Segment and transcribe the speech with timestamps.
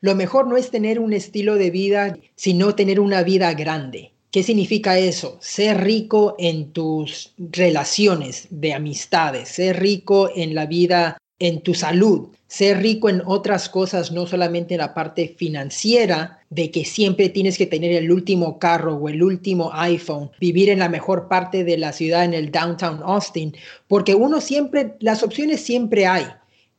[0.00, 4.12] lo mejor no es tener un estilo de vida, sino tener una vida grande.
[4.30, 5.38] ¿Qué significa eso?
[5.40, 12.28] Ser rico en tus relaciones de amistades, ser rico en la vida, en tu salud,
[12.46, 17.56] ser rico en otras cosas, no solamente en la parte financiera, de que siempre tienes
[17.56, 21.78] que tener el último carro o el último iPhone, vivir en la mejor parte de
[21.78, 23.54] la ciudad, en el downtown Austin,
[23.86, 26.26] porque uno siempre, las opciones siempre hay,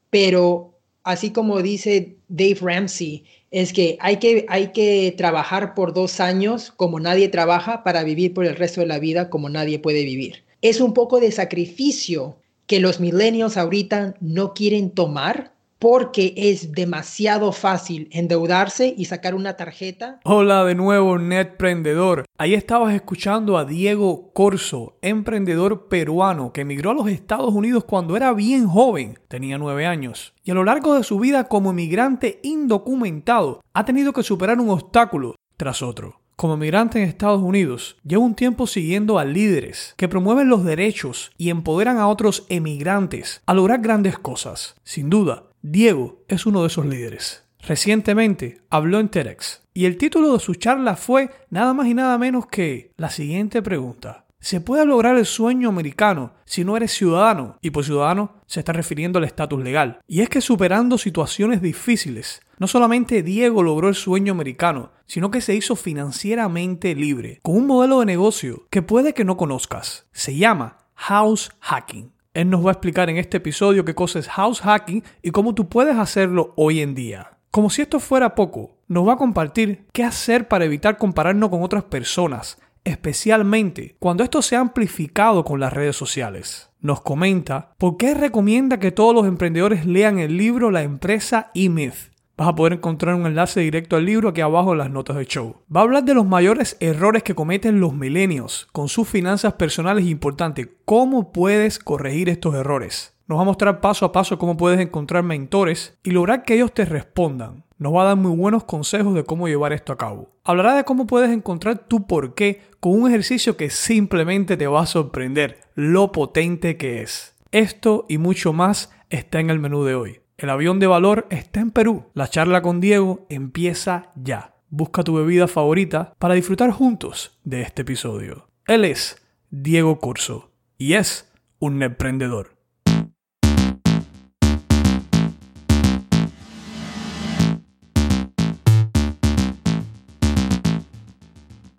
[0.09, 6.19] pero así como dice Dave Ramsey, es que hay, que hay que trabajar por dos
[6.19, 10.04] años como nadie trabaja para vivir por el resto de la vida como nadie puede
[10.04, 10.43] vivir.
[10.61, 12.37] Es un poco de sacrificio
[12.68, 19.56] que los millennials ahorita no quieren tomar porque es demasiado fácil endeudarse y sacar una
[19.56, 20.20] tarjeta.
[20.25, 22.25] Hola de nuevo, Netprendedor.
[22.37, 28.18] Ahí estabas escuchando a Diego Corso, emprendedor peruano que emigró a los Estados Unidos cuando
[28.18, 32.39] era bien joven, tenía nueve años, y a lo largo de su vida como inmigrante
[32.44, 36.20] indocumentado ha tenido que superar un obstáculo tras otro.
[36.36, 41.31] Como emigrante en Estados Unidos, llevo un tiempo siguiendo a líderes que promueven los derechos
[41.38, 44.75] y empoderan a otros emigrantes a lograr grandes cosas.
[44.86, 47.44] Sin duda, Diego es uno de esos líderes.
[47.60, 52.18] Recientemente habló en TEDx y el título de su charla fue nada más y nada
[52.18, 54.26] menos que la siguiente pregunta.
[54.40, 57.58] ¿Se puede lograr el sueño americano si no eres ciudadano?
[57.62, 60.00] Y por ciudadano se está refiriendo al estatus legal.
[60.08, 65.42] Y es que superando situaciones difíciles, no solamente Diego logró el sueño americano, sino que
[65.42, 70.08] se hizo financieramente libre, con un modelo de negocio que puede que no conozcas.
[70.14, 72.14] Se llama house hacking.
[72.33, 75.55] Él nos va a explicar en este episodio qué cosa es house hacking y cómo
[75.55, 77.38] tú puedes hacerlo hoy en día.
[77.52, 81.63] Como si esto fuera poco, nos va a compartir qué hacer para evitar compararnos con
[81.63, 86.69] otras personas, especialmente cuando esto se ha amplificado con las redes sociales.
[86.80, 92.09] Nos comenta por qué recomienda que todos los emprendedores lean el libro La empresa E-Myth
[92.40, 95.28] vas a poder encontrar un enlace directo al libro aquí abajo en las notas del
[95.28, 95.58] show.
[95.76, 100.06] Va a hablar de los mayores errores que cometen los milenios con sus finanzas personales
[100.06, 100.70] importantes.
[100.86, 103.13] ¿Cómo puedes corregir estos errores?
[103.28, 106.74] Nos va a mostrar paso a paso cómo puedes encontrar mentores y lograr que ellos
[106.74, 107.66] te respondan.
[107.78, 110.31] Nos va a dar muy buenos consejos de cómo llevar esto a cabo.
[110.46, 114.86] Hablará de cómo puedes encontrar tu porqué con un ejercicio que simplemente te va a
[114.86, 117.36] sorprender lo potente que es.
[117.52, 120.22] Esto y mucho más está en el menú de hoy.
[120.39, 122.05] El avión de valor está en Perú.
[122.13, 124.55] La charla con Diego empieza ya.
[124.69, 128.47] Busca tu bebida favorita para disfrutar juntos de este episodio.
[128.66, 131.29] Él es Diego Corso y es
[131.59, 132.59] un emprendedor.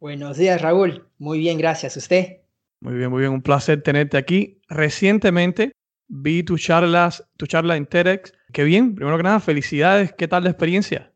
[0.00, 1.08] Buenos días, Raúl.
[1.18, 1.96] Muy bien, gracias.
[1.96, 2.38] ¿Usted?
[2.80, 3.32] Muy bien, muy bien.
[3.32, 4.60] Un placer tenerte aquí.
[4.68, 5.72] Recientemente
[6.06, 8.32] vi tus charlas, tu charla en TEDx.
[8.52, 8.94] Qué bien.
[8.94, 10.12] Primero que nada, felicidades.
[10.12, 11.12] ¿Qué tal la experiencia?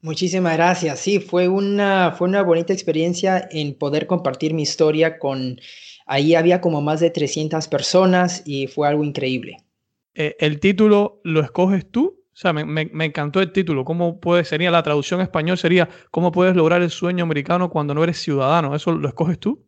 [0.00, 1.00] Muchísimas gracias.
[1.00, 5.60] Sí, fue una, fue una bonita experiencia en poder compartir mi historia con...
[6.06, 9.58] Ahí había como más de 300 personas y fue algo increíble.
[10.14, 13.84] Eh, ¿El título lo escoges tú o sea, me, encantó el título.
[13.84, 15.56] ¿Cómo puede, sería la traducción español?
[15.56, 18.74] Sería, ¿cómo puedes lograr el sueño americano cuando no eres ciudadano?
[18.74, 19.64] ¿Eso lo escoges tú?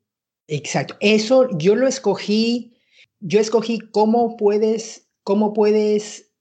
[0.49, 0.97] Exacto.
[0.99, 2.75] Eso yo lo escogí,
[3.21, 6.32] yo escogí cómo puedes, cómo puedes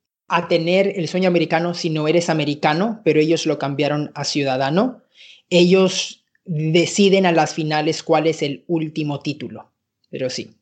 [0.49, 5.03] tener el sueño americano si no eres americano, pero ellos lo cambiaron a ciudadano.
[5.51, 9.71] Ellos deciden a las finales cuál es el último título,
[10.09, 10.55] pero sí.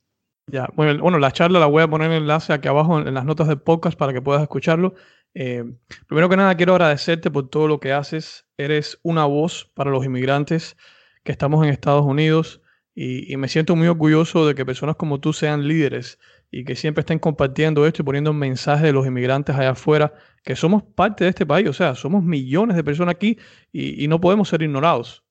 [0.52, 3.48] Ya, bueno, la charla la voy a poner en enlace aquí abajo en las notas
[3.48, 4.94] del podcast para que puedas escucharlo.
[5.36, 5.64] Eh,
[6.08, 8.46] primero que nada, quiero agradecerte por todo lo que haces.
[8.58, 10.78] Eres una voz para los inmigrantes
[11.24, 12.62] que estamos en Estados Unidos
[12.96, 16.20] y, me siento muy orgulloso de que personas como tú sean líderes
[16.52, 20.14] y que siempre estén compartiendo esto y poniendo un mensaje de los inmigrantes allá afuera,
[20.44, 23.40] que somos parte de este país, o sea, somos millones de personas aquí
[23.72, 25.24] y, no podemos ser ignorados.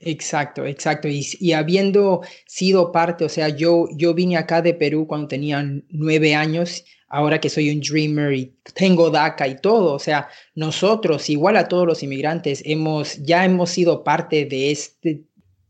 [0.00, 1.06] Exacto, exacto.
[1.06, 5.62] Y, y, habiendo sido parte, o sea, yo, yo vine acá de Perú cuando tenía
[5.90, 11.28] nueve años ahora que soy un dreamer y tengo DACA y todo, o sea, nosotros,
[11.28, 15.22] igual a todos los inmigrantes, hemos, ya hemos sido parte de este,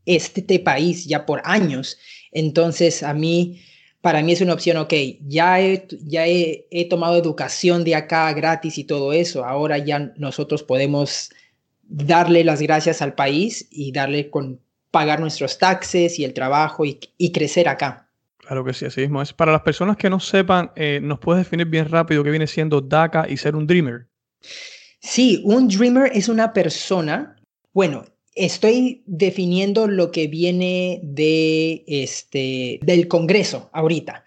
[0.05, 1.97] este país ya por años.
[2.31, 3.61] Entonces, a mí,
[3.99, 4.93] para mí es una opción, ok,
[5.27, 10.63] ya he, ya he, tomado educación de acá gratis y todo eso, ahora ya nosotros
[10.63, 11.29] podemos
[11.83, 14.61] darle las gracias al país y darle con
[14.91, 18.02] pagar nuestros taxes y el trabajo y, crecer acá.
[18.45, 19.33] Claro que sí, así mismo es.
[19.33, 22.81] Para las personas que no sepan, eh, ¿nos puedes definir bien rápido qué viene siendo
[22.81, 24.07] DACA y ser un dreamer?
[24.99, 27.35] Sí, un dreamer es una persona,
[27.73, 28.05] bueno,
[28.35, 34.25] Estoy definiendo lo que viene de este, del Congreso ahorita.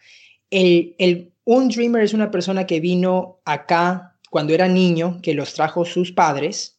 [0.50, 5.54] El, el, un dreamer es una persona que vino acá cuando era niño, que los
[5.54, 6.78] trajo sus padres,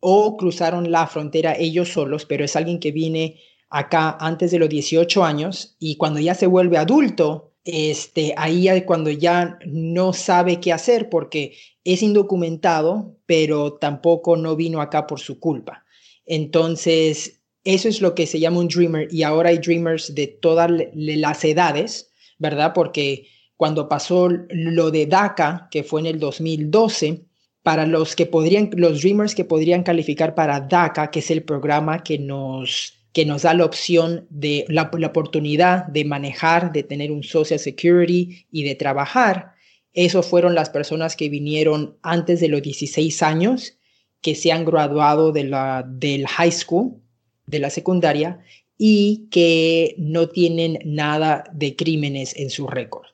[0.00, 3.38] o cruzaron la frontera ellos solos, pero es alguien que viene
[3.72, 8.84] acá antes de los 18 años y cuando ya se vuelve adulto, este, ahí es
[8.84, 15.20] cuando ya no sabe qué hacer porque es indocumentado, pero tampoco no vino acá por
[15.20, 15.84] su culpa.
[16.26, 20.70] Entonces, eso es lo que se llama un dreamer y ahora hay dreamers de todas
[20.94, 22.72] las edades, ¿verdad?
[22.74, 27.24] Porque cuando pasó lo de DACA, que fue en el 2012,
[27.62, 32.02] para los que podrían, los dreamers que podrían calificar para DACA, que es el programa
[32.02, 37.22] que nos, que nos da la opción de la, oportunidad de manejar, de tener un
[37.22, 39.52] Social Security y de trabajar,
[39.92, 43.76] esos fueron las personas que vinieron antes de los 16 años
[44.22, 47.02] que se han graduado de la, del high school,
[47.46, 48.40] de la secundaria,
[48.78, 53.06] y que no tienen nada de crímenes en su récord.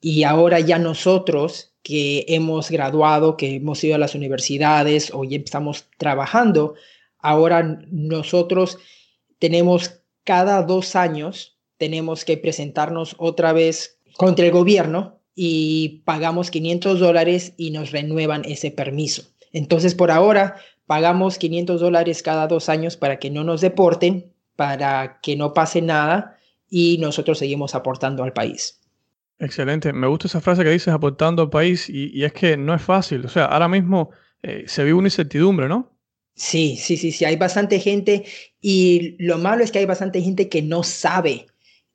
[0.00, 5.36] Y ahora ya nosotros que hemos graduado, que hemos ido a las universidades o ya
[5.36, 6.74] estamos trabajando,
[7.18, 8.78] ahora nosotros
[9.42, 17.00] tenemos cada dos años, tenemos que presentarnos otra vez contra el gobierno y pagamos 500
[17.00, 19.24] dólares y nos renuevan ese permiso.
[19.52, 25.18] Entonces, por ahora, pagamos 500 dólares cada dos años para que no nos deporten, para
[25.20, 26.38] que no pase nada
[26.70, 28.80] y nosotros seguimos aportando al país.
[29.40, 29.92] Excelente.
[29.92, 33.26] Me gusta esa frase que dices aportando al país y, es que no es fácil.
[33.26, 34.10] O sea, ahora mismo
[34.44, 35.90] eh, se vive una incertidumbre, ¿no?
[36.34, 37.24] Sí, sí, sí, sí.
[37.24, 38.24] Hay bastante gente
[38.60, 41.46] y lo malo es que hay bastante gente que no sabe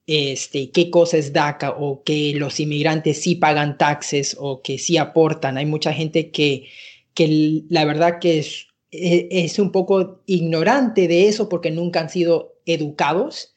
[0.06, 4.98] este, qué cosa es DACA o que los inmigrantes sí pagan taxes o que sí
[4.98, 5.58] aportan.
[5.58, 6.68] Hay mucha gente que
[7.14, 12.10] que la verdad que es, e, es un poco ignorante de eso porque nunca han
[12.10, 13.56] sido educados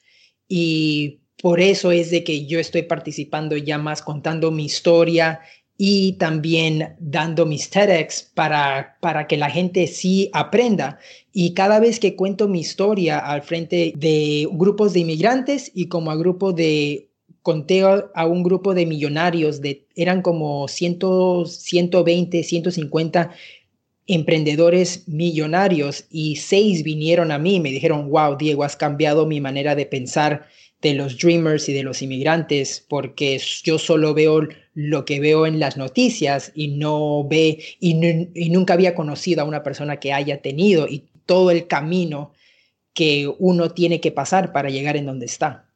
[0.49, 5.41] y por eso es de que yo estoy participando ya más contando mi historia
[5.83, 10.99] y también dando mis TEDx para, para que la gente sí aprenda.
[11.33, 16.11] Y cada vez que cuento mi historia al frente de grupos de inmigrantes y como
[16.11, 17.09] a grupo de
[17.41, 20.99] conté a un grupo de millonarios, de, eran como 100,
[21.47, 23.31] 120, 150
[24.07, 29.41] emprendedores millonarios y seis vinieron a mí y me dijeron, wow, Diego, has cambiado mi
[29.41, 30.47] manera de pensar
[30.83, 35.61] de los dreamers y de los inmigrantes porque yo solo veo lo que veo en
[35.61, 40.41] las noticias y no ve y, y nunca había conocido a una persona que haya
[40.41, 42.33] tenido y todo el camino
[42.95, 45.71] que uno tiene que pasar para llegar en donde está.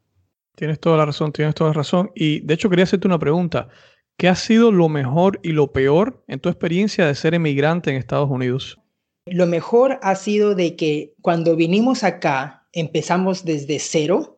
[0.57, 2.11] Tienes toda la razón, tienes toda la razón.
[2.15, 3.69] Y de hecho quería hacerte una pregunta.
[4.17, 7.97] ¿Qué ha sido lo mejor y lo peor en tu experiencia de ser emigrante en
[7.97, 8.79] Estados Unidos?
[9.27, 14.34] Lo mejor ha sido de que cuando vinimos acá empezamos desde cero.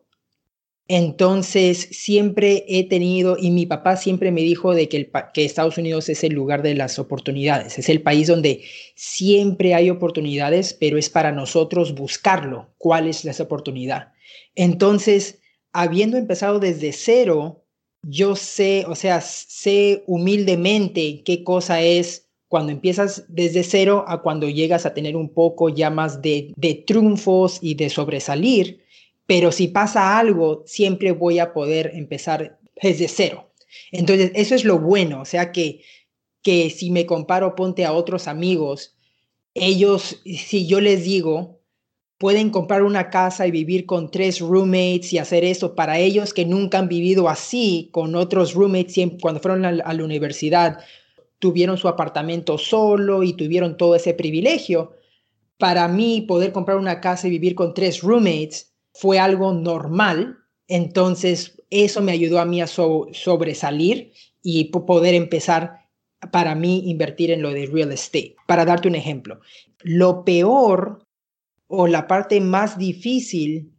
[0.89, 6.23] Entonces siempre he tenido, y mi papá siempre me dijo de que, Estados Unidos es
[6.23, 8.63] el lugar de las oportunidades, es el país donde
[8.95, 14.13] siempre hay oportunidades, pero es para nosotros buscarlo, cuál es esa oportunidad.
[14.55, 15.39] Entonces,
[15.73, 17.65] habiendo empezado desde cero,
[18.01, 24.47] yo sé, o sea, sé humildemente qué cosa es cuando empiezas desde cero a cuando
[24.47, 28.85] llegas a tener un poco ya más de, de triunfos y de sobresalir,
[29.27, 33.51] pero si pasa algo, siempre voy a poder empezar desde cero.
[33.91, 35.81] Entonces, eso es lo bueno, o sea que,
[36.41, 38.95] que si me comparo, ponte a otros amigos,
[39.53, 41.59] ellos, si yo les digo,
[42.17, 45.75] pueden comprar una casa y vivir con tres roommates y hacer eso.
[45.75, 50.79] Para ellos que nunca han vivido así con otros roommates, cuando fueron a, la universidad,
[51.39, 54.93] tuvieron su apartamento solo y tuvieron todo ese privilegio.
[55.57, 60.39] Para mí, poder comprar una casa y vivir con tres roommates fue algo normal.
[60.67, 64.11] Entonces, eso me ayudó a mí a sobresalir
[64.41, 65.87] y poder empezar
[66.31, 68.35] para mí invertir en lo de real estate.
[68.47, 69.39] Para darte un ejemplo,
[69.83, 71.05] lo peor
[71.67, 73.73] o la parte más difícil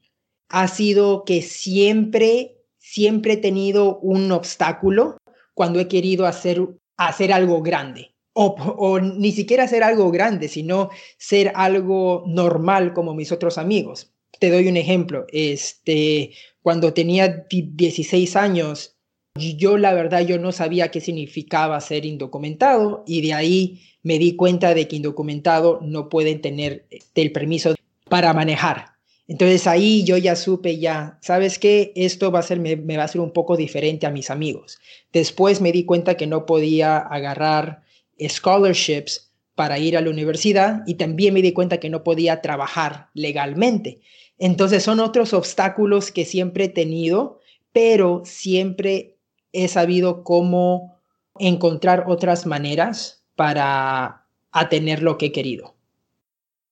[0.48, 5.18] ha sido que siempre, siempre he tenido un obstáculo
[5.54, 8.14] cuando he querido hacer, hacer algo grande.
[8.34, 14.12] O, o, ni siquiera hacer algo grande, sino ser algo normal como mis otros amigos.
[14.38, 15.26] Te doy un ejemplo.
[15.32, 16.32] Este,
[16.62, 18.94] cuando tenía 16 años,
[19.34, 24.34] Yo la verdad, yo no sabía qué significaba ser indocumentado y de ahí me di
[24.34, 27.74] cuenta de que indocumentado no pueden tener este, el permiso
[28.08, 28.86] para manejar.
[29.28, 31.92] Entonces ahí yo ya supe ya, ¿sabes qué?
[31.94, 34.78] Esto va a ser, me, me, va a ser un poco diferente a mis amigos.
[35.12, 37.82] Después me di cuenta que no podía agarrar
[38.18, 39.27] scholarships
[39.58, 44.02] para ir a la universidad y también me di cuenta que no podía trabajar legalmente.
[44.38, 47.40] Entonces son otros obstáculos que siempre he tenido,
[47.72, 49.16] pero siempre
[49.52, 51.00] he sabido cómo
[51.40, 54.28] encontrar otras maneras para
[54.70, 55.74] tener lo que he querido.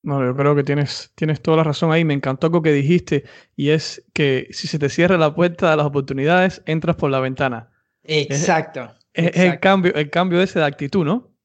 [0.04, 2.04] No, yo creo que tienes, tienes toda la razón ahí.
[2.04, 3.24] Me encantó algo que dijiste
[3.56, 7.18] y es que si se te cierra la puerta de las oportunidades, entras por la
[7.18, 7.68] ventana.
[8.04, 8.94] Exacto.
[9.12, 11.35] Es, el, cambio, el cambio ese de actitud, ¿no?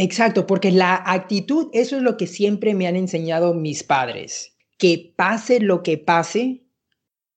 [0.00, 4.56] Exacto, porque la actitud, eso es lo que siempre me han enseñado mis padres.
[4.78, 6.62] Que pase lo que pase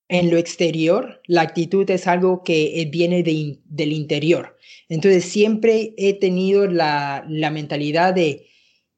[0.07, 4.57] en lo exterior, la actitud es algo que viene del interior.
[4.89, 8.45] Entonces siempre he tenido la, la mentalidad de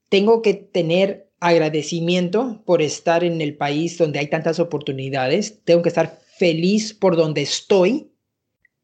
[0.10, 5.89] tengo que tener agradecimiento por estar en el país donde hay tantas oportunidades, tengo que
[5.89, 8.12] estar feliz por donde estoy,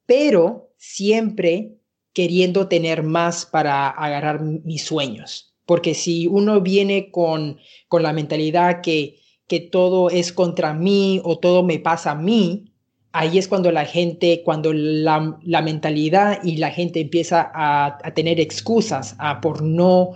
[0.05, 1.78] pero siempre
[2.13, 5.54] queriendo tener más para agarrar mis sueños.
[5.66, 11.38] Porque si uno viene con, con la mentalidad que, que todo es contra mí o
[11.38, 12.74] todo me pasa a mí,
[13.12, 18.13] ahí es cuando la gente, cuando la, la mentalidad y la gente empieza a, a
[18.13, 20.12] tener excusas a, por no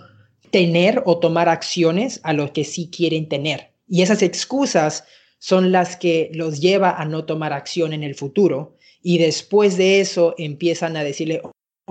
[0.51, 3.73] tener o tomar acciones a los que sí quieren tener.
[3.87, 5.03] Y esas excusas
[5.39, 8.77] son las que los lleva a no tomar acción en el futuro.
[9.01, 11.41] Y después de eso empiezan a decirle,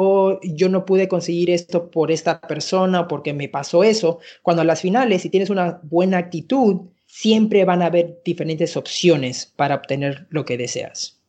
[0.03, 4.19] oh, yo no pude conseguir esto por esta persona, porque me pasó eso.
[4.43, 9.47] Cuando a las finales, si tienes una buena actitud, siempre van a haber diferentes opciones
[9.57, 11.23] para obtener lo que deseas.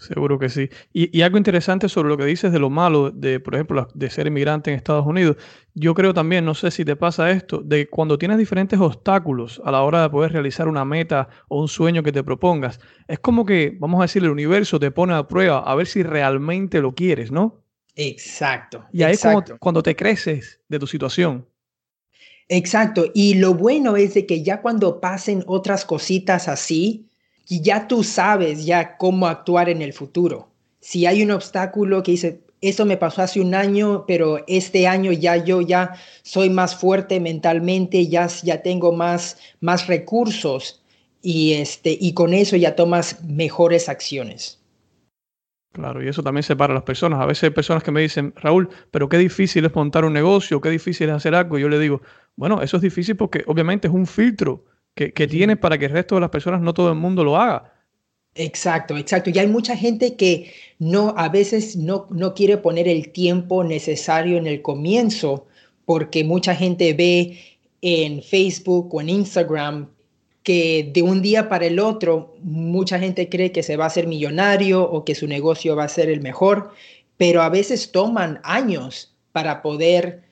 [0.00, 0.68] Seguro que sí.
[0.92, 4.26] Y, algo interesante sobre lo que dices de lo malo de, por ejemplo, de ser
[4.26, 5.36] inmigrante en Estados Unidos.
[5.74, 9.70] Yo creo también, no sé si te pasa esto, de cuando tienes diferentes obstáculos a
[9.70, 13.44] la hora de poder realizar una meta o un sueño que te propongas, es como
[13.44, 16.94] que, vamos a decir, el universo te pone a prueba a ver si realmente lo
[16.94, 17.65] quieres, ¿no?
[17.96, 18.84] Exacto.
[18.92, 21.46] Y ahí es cuando, cuando te creces de tu situación.
[22.48, 23.06] Exacto.
[23.14, 27.06] Y lo bueno es de que ya cuando pasen otras cositas así,
[27.48, 30.50] ya tú sabes ya cómo actuar en el futuro.
[30.80, 35.12] Si hay un obstáculo que dice, eso me pasó hace un año, pero este año
[35.12, 40.82] ya yo ya soy más fuerte mentalmente, ya, ya tengo más, más recursos
[41.22, 44.60] y, este, y con eso ya tomas mejores acciones.
[45.76, 47.20] Claro, y eso también separa a las personas.
[47.20, 50.58] A veces hay personas que me dicen, Raúl, pero qué difícil es montar un negocio,
[50.58, 51.58] qué difícil es hacer algo.
[51.58, 52.00] Y yo le digo,
[52.34, 54.64] bueno, eso es difícil porque obviamente es un filtro
[54.94, 57.36] que, que tienes para que el resto de las personas, no todo el mundo lo
[57.36, 57.74] haga.
[58.34, 59.28] Exacto, exacto.
[59.28, 64.38] Y hay mucha gente que no, a veces no, no quiere poner el tiempo necesario
[64.38, 65.46] en el comienzo
[65.84, 67.38] porque mucha gente ve
[67.82, 69.90] en Facebook o en Instagram
[70.46, 74.06] que de un día para el otro mucha gente cree que se va a hacer
[74.06, 76.70] millonario o que su negocio va a ser el mejor,
[77.16, 80.22] pero a veces toman años para poder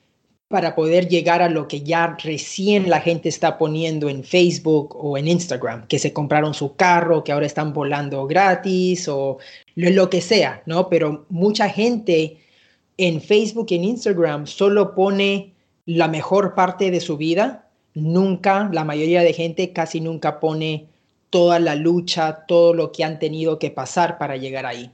[0.47, 5.17] para poder llegar a lo que ya recién la gente está poniendo en Facebook o
[5.17, 9.39] en Instagram, que se compraron su carro, que ahora están volando gratis o
[9.75, 10.87] lo, que sea, ¿no?
[10.87, 12.37] Pero mucha gente
[12.95, 15.55] en Facebook y en Instagram solo pone
[15.85, 17.64] la mejor parte de su vida,
[17.95, 20.87] nunca, la mayoría de gente casi nunca pone
[21.29, 24.91] toda la lucha, todo lo que han tenido que pasar para llegar ahí.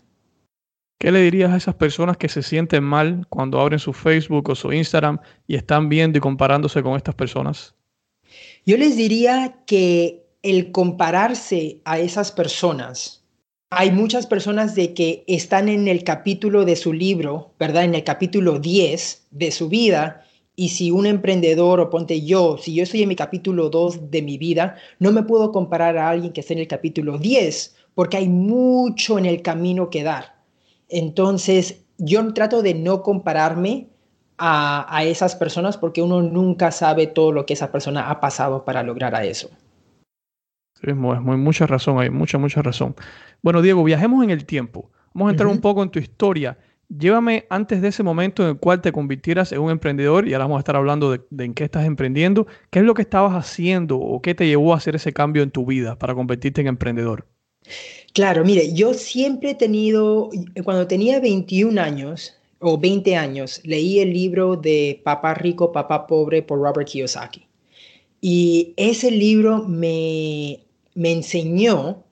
[0.99, 4.55] ¿Qué le dirías a esas personas que se sienten mal cuando abren su Facebook o
[4.55, 7.73] su Instagram y están viendo y comparándose con estas personas?
[8.65, 13.23] Yo les diría que el compararse a esas personas,
[13.71, 17.83] hay muchas personas de que están en el capítulo de su libro, ¿verdad?
[17.83, 20.25] En el capítulo 10 de su vida.
[20.61, 24.21] Y si un emprendedor, o ponte yo, si yo estoy en mi capítulo 2 de
[24.21, 28.17] mi vida, no me puedo comparar a alguien que esté en el capítulo 10, porque
[28.17, 30.35] hay mucho en el camino que dar.
[30.87, 33.87] Entonces, yo trato de no compararme
[34.37, 38.83] a, esas personas porque uno nunca sabe todo lo que esa persona ha pasado para
[38.83, 39.49] lograr a eso.
[40.79, 42.95] Sí, es muy, mucha razón, hay mucha, mucha razón.
[43.41, 44.91] Bueno, Diego, viajemos en el tiempo.
[45.15, 46.55] Vamos a entrar un poco en tu historia.
[46.97, 50.45] Llévame antes de ese momento en el cual te convirtieras en un emprendedor, y ahora
[50.45, 52.47] vamos a estar hablando de, de, en qué estás emprendiendo.
[52.69, 55.51] ¿Qué es lo que estabas haciendo o qué te llevó a hacer ese cambio en
[55.51, 57.25] tu vida para convertirte en emprendedor?
[58.13, 60.29] Claro, mire, yo siempre he tenido,
[60.63, 66.41] cuando tenía 21 años o 20 años, leí el libro de Papá Rico, Papá Pobre
[66.41, 67.47] por Robert Kiyosaki.
[68.19, 70.59] Y ese libro me,
[70.93, 72.03] me enseñó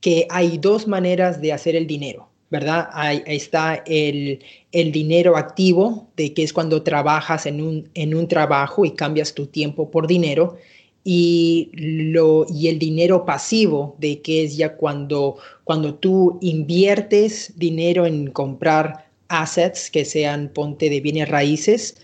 [0.00, 2.28] que hay dos maneras de hacer el dinero.
[2.50, 2.88] ¿Verdad?
[2.92, 4.40] Ahí, está el,
[4.72, 9.46] dinero activo, de que es cuando trabajas en un, en un trabajo y cambias tu
[9.46, 10.56] tiempo por dinero.
[11.02, 18.06] Y, lo, y el dinero pasivo, de que es ya cuando, cuando tú inviertes dinero
[18.06, 21.96] en comprar assets que sean ponte de bienes raíces,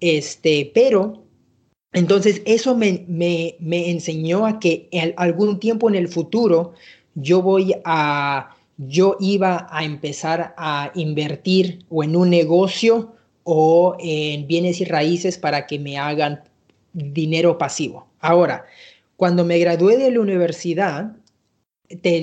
[0.00, 1.22] este, pero
[1.92, 6.72] entonces eso me, me, me enseñó a que en algún tiempo en el futuro
[7.14, 8.56] yo voy a
[8.88, 15.36] yo iba a empezar a invertir o en un negocio o en bienes y raíces
[15.36, 16.40] para que me hagan
[16.94, 18.06] dinero pasivo.
[18.20, 18.64] Ahora,
[19.16, 21.14] cuando me gradué de la universidad,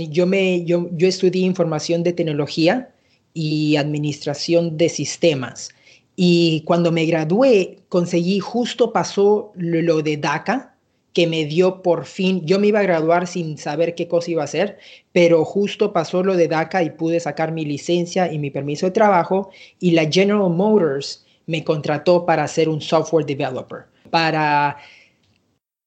[0.10, 2.90] yo, me, yo, yo estudié información de tecnología
[3.36, 5.70] y administración de sistemas.
[6.16, 10.77] Y cuando me gradué, conseguí, justo pasó lo de DACA,
[11.18, 14.44] que me dio por fin, yo me iba a graduar sin saber qué cosa iba
[14.44, 14.78] a hacer,
[15.12, 18.92] pero justo pasó lo de DACA y pude sacar mi licencia y mi permiso de
[18.92, 24.78] trabajo y la General Motors me contrató para ser un software developer, para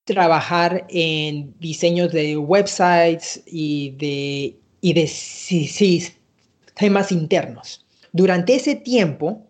[0.02, 6.10] trabajar en diseños de websites y de, y de sistemas
[7.12, 7.86] internos.
[8.10, 9.46] Durante ese tiempo,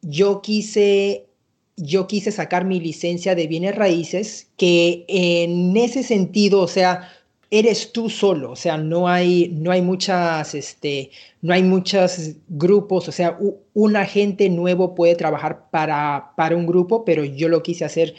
[0.00, 1.28] yo quise
[1.76, 7.10] yo quise sacar mi licencia de bienes raíces, que en ese sentido, o sea,
[7.50, 11.10] eres tú solo, o sea, no hay, no hay muchas, este,
[11.42, 13.38] no hay muchos grupos, o sea,
[13.74, 18.14] un agente nuevo puede trabajar para, para un grupo, pero yo lo quise hacer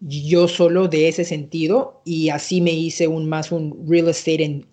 [0.00, 4.66] yo solo de ese sentido y así me hice un más un real estate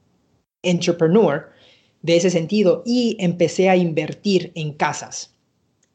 [0.64, 1.50] entrepreneur
[2.02, 5.34] de ese sentido y empecé a invertir en casas.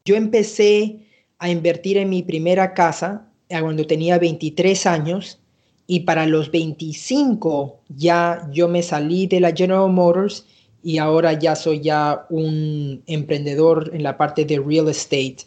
[0.03, 1.05] Yo empecé
[1.39, 5.39] a invertir en mi primera casa cuando tenía 23 años
[5.87, 10.45] y para los 25 ya yo me salí de la General Motors
[10.83, 15.37] y ahora ya soy ya un emprendedor en la parte de real estate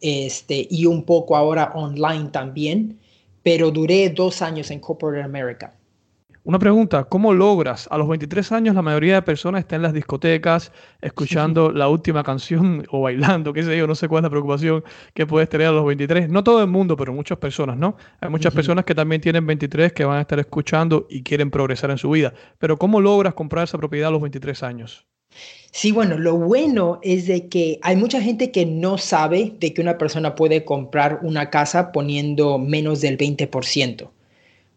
[0.00, 2.98] este, y un poco ahora online también,
[3.42, 5.74] pero duré dos años en Corporate America.
[6.42, 7.86] Una pregunta, ¿cómo logras?
[7.90, 12.24] A los 23 años la mayoría de personas está en las discotecas escuchando la última
[12.24, 15.66] canción o bailando, qué sé yo, no sé cuál es la preocupación que puedes tener
[15.66, 16.30] a los 23.
[16.30, 17.98] No todo el mundo, pero muchas personas, ¿no?
[18.22, 21.90] Hay muchas personas que también tienen 23 que van a estar escuchando y quieren progresar
[21.90, 22.32] en su vida.
[22.58, 25.06] Pero ¿cómo logras comprar esa propiedad a los 23 años?
[25.72, 29.82] Sí, bueno, lo bueno es de que hay mucha gente que no sabe de que
[29.82, 34.08] una persona puede comprar una casa poniendo menos del 20%.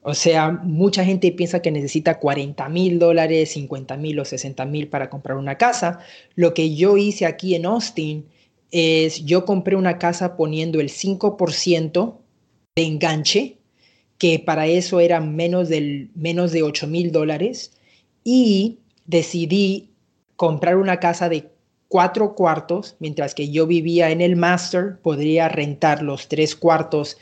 [0.03, 4.89] O sea, mucha gente piensa que necesita 40 mil dólares, 50 mil o 60 mil
[4.89, 5.99] para comprar una casa.
[6.35, 8.25] Lo que yo hice aquí en Austin
[8.71, 12.17] es yo compré una casa poniendo el 5%
[12.75, 13.57] de enganche,
[14.17, 17.71] que para eso era menos, del, menos de 8 mil dólares,
[18.25, 19.91] y decidí
[20.35, 21.49] comprar una casa de
[21.87, 27.17] cuatro cuartos, mientras que yo vivía en el master, podría rentar los tres cuartos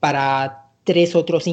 [0.00, 1.46] para tres otros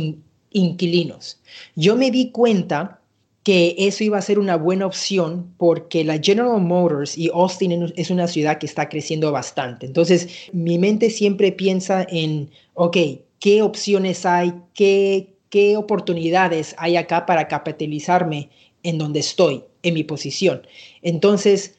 [0.52, 1.40] inquilinos.
[1.76, 3.00] Yo me di cuenta
[3.44, 8.12] que eso iba a ser una buena opción porque la General Motors y Austin es
[8.12, 9.88] una ciudad que está creciendo bastante.
[9.88, 12.98] Entonces, mi mente siempre piensa en, ok,
[13.40, 14.54] ¿qué opciones hay?
[14.76, 18.50] ¿Qué, qué oportunidades hay acá para capitalizarme
[18.84, 20.62] en donde estoy, en mi posición?
[21.02, 21.78] Entonces,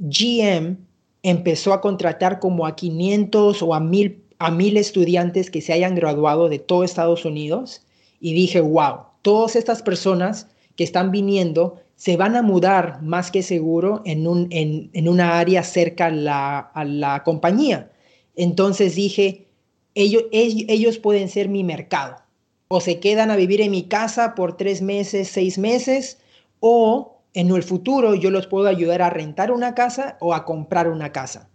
[0.00, 0.78] GM
[1.22, 5.94] empezó a contratar como a 500 o a 1000 a mil estudiantes que se hayan
[5.94, 7.82] graduado de todo Estados Unidos
[8.24, 13.42] y dije, wow, todas estas personas que están viniendo se van a mudar más que
[13.42, 17.92] seguro en, un, en, una área cerca a la, a la compañía.
[18.34, 19.48] Entonces dije,
[19.94, 22.16] ellos, ellos pueden ser mi mercado.
[22.68, 26.16] O se quedan a vivir en mi casa por tres meses, seis meses,
[26.60, 30.88] o en el futuro yo los puedo ayudar a rentar una casa o a comprar
[30.88, 31.50] una casa.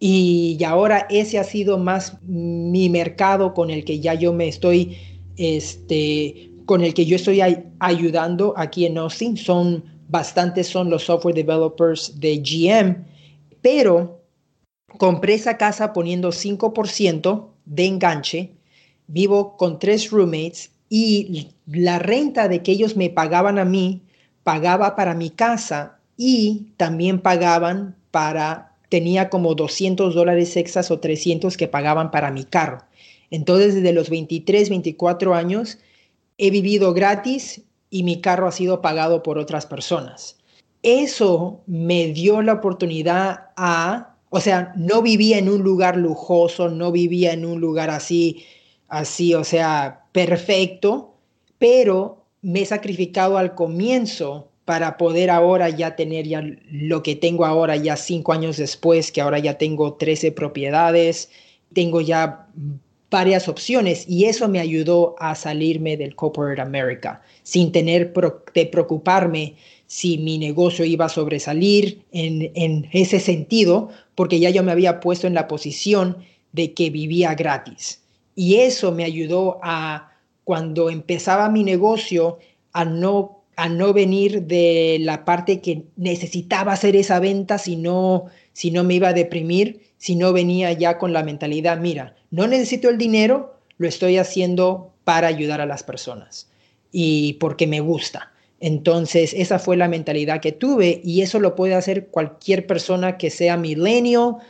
[0.00, 4.96] Y ahora ese ha sido más mi mercado con el que ya yo me estoy
[5.36, 7.40] este, con el que yo estoy
[7.78, 9.36] ayudando aquí en Austin.
[9.36, 13.04] Son bastantes, son los software developers de GM,
[13.60, 14.20] pero
[14.98, 18.52] compré esa casa poniendo 5% de enganche,
[19.06, 24.02] vivo con tres roommates y la renta de que ellos me pagaban a mí,
[24.42, 31.56] pagaba para mi casa y también pagaban para, tenía como 200 dólares extras o 300
[31.56, 32.84] que pagaban para mi carro.
[33.34, 35.78] Entonces, desde los 23, 24 años,
[36.38, 40.38] he vivido gratis y mi carro ha sido pagado por otras personas.
[40.84, 46.92] Eso me dio la oportunidad a, o sea, no vivía en un lugar lujoso, no
[46.92, 48.44] vivía en un lugar así,
[48.86, 51.16] así, o sea, perfecto,
[51.58, 57.44] pero me he sacrificado al comienzo para poder ahora ya tener ya lo que tengo
[57.44, 61.30] ahora ya cinco años después, que ahora ya tengo 13 propiedades,
[61.72, 62.46] tengo ya
[63.14, 68.12] varias opciones y eso me ayudó a salirme del corporate America sin tener
[68.52, 69.54] que preocuparme
[69.86, 74.98] si mi negocio iba a sobresalir en, en ese sentido, porque ya yo me había
[74.98, 78.02] puesto en la posición de que vivía gratis.
[78.34, 80.10] Y eso me ayudó a,
[80.42, 82.38] cuando empezaba mi negocio,
[82.72, 88.24] a no a no venir de la parte que necesitaba hacer esa venta si no,
[88.52, 92.46] si no me iba a deprimir, si no venía ya con la mentalidad, mira, no
[92.46, 96.50] necesito el dinero, lo estoy haciendo para ayudar a las personas
[96.92, 98.30] y porque me gusta.
[98.60, 103.30] Entonces, esa fue la mentalidad que tuve y eso lo puede hacer cualquier persona que
[103.30, 104.40] sea milenio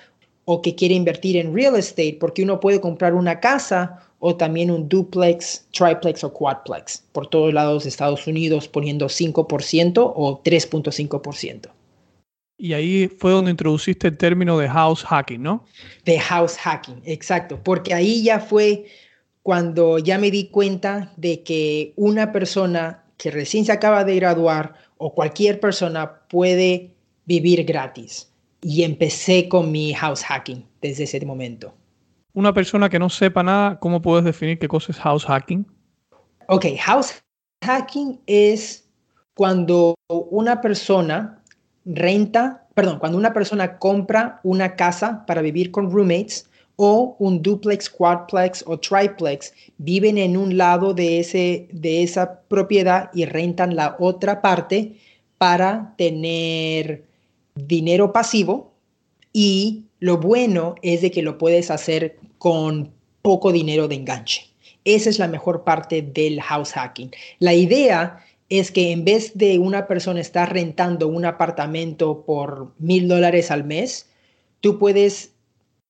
[0.44, 4.72] o que quiere invertir en real estate, porque uno puede comprar una casa o también
[4.72, 11.70] un duplex, triplex o quadplex por todos lados de Estados Unidos poniendo 5% o 3.5%.
[12.56, 15.64] Y ahí fue donde introduciste el término de house hacking, ¿no?
[16.04, 18.86] De house hacking, exacto, porque ahí ya fue
[19.42, 24.74] cuando ya me di cuenta de que una persona que recién se acaba de graduar
[24.96, 26.94] o cualquier persona puede
[27.26, 28.30] vivir gratis.
[28.62, 31.74] Y empecé con mi house hacking desde ese momento
[32.34, 35.64] una persona que no sepa nada, ¿cómo puedes definir qué cosa es house hacking?
[36.48, 37.22] Ok, house
[37.64, 38.86] hacking es
[39.34, 41.40] cuando una persona
[41.84, 47.88] renta, perdón, cuando una persona compra una casa para vivir con roommates o un duplex,
[47.88, 53.96] quadplex o triplex, viven en un lado de, ese, de esa propiedad y rentan la
[53.98, 54.96] otra parte
[55.38, 57.04] para tener
[57.54, 58.72] dinero pasivo
[59.32, 62.92] y lo bueno es de que lo puedes hacer con
[63.22, 64.48] poco dinero de enganche.
[64.84, 67.10] Esa es la mejor parte del house hacking.
[67.38, 73.08] La idea es que en vez de una persona estar rentando un apartamento por mil
[73.08, 74.10] dólares al mes,
[74.60, 75.32] tú puedes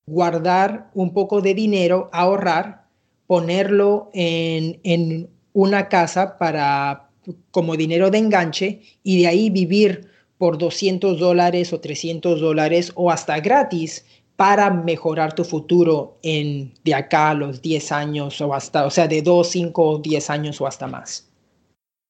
[0.07, 2.85] guardar un poco de dinero, ahorrar,
[3.27, 7.09] ponerlo en, en una casa para
[7.51, 13.11] como dinero de enganche y de ahí vivir por 200 dólares o 300 dólares o
[13.11, 14.05] hasta gratis
[14.37, 19.07] para mejorar tu futuro en de acá a los 10 años o hasta, o sea,
[19.07, 21.29] de 2, 5, 10 años o hasta más.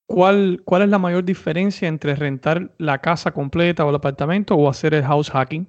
[0.07, 4.69] ¿Cuál, ¿Cuál es la mayor diferencia entre rentar la casa completa o el apartamento o
[4.69, 5.67] hacer el house hacking?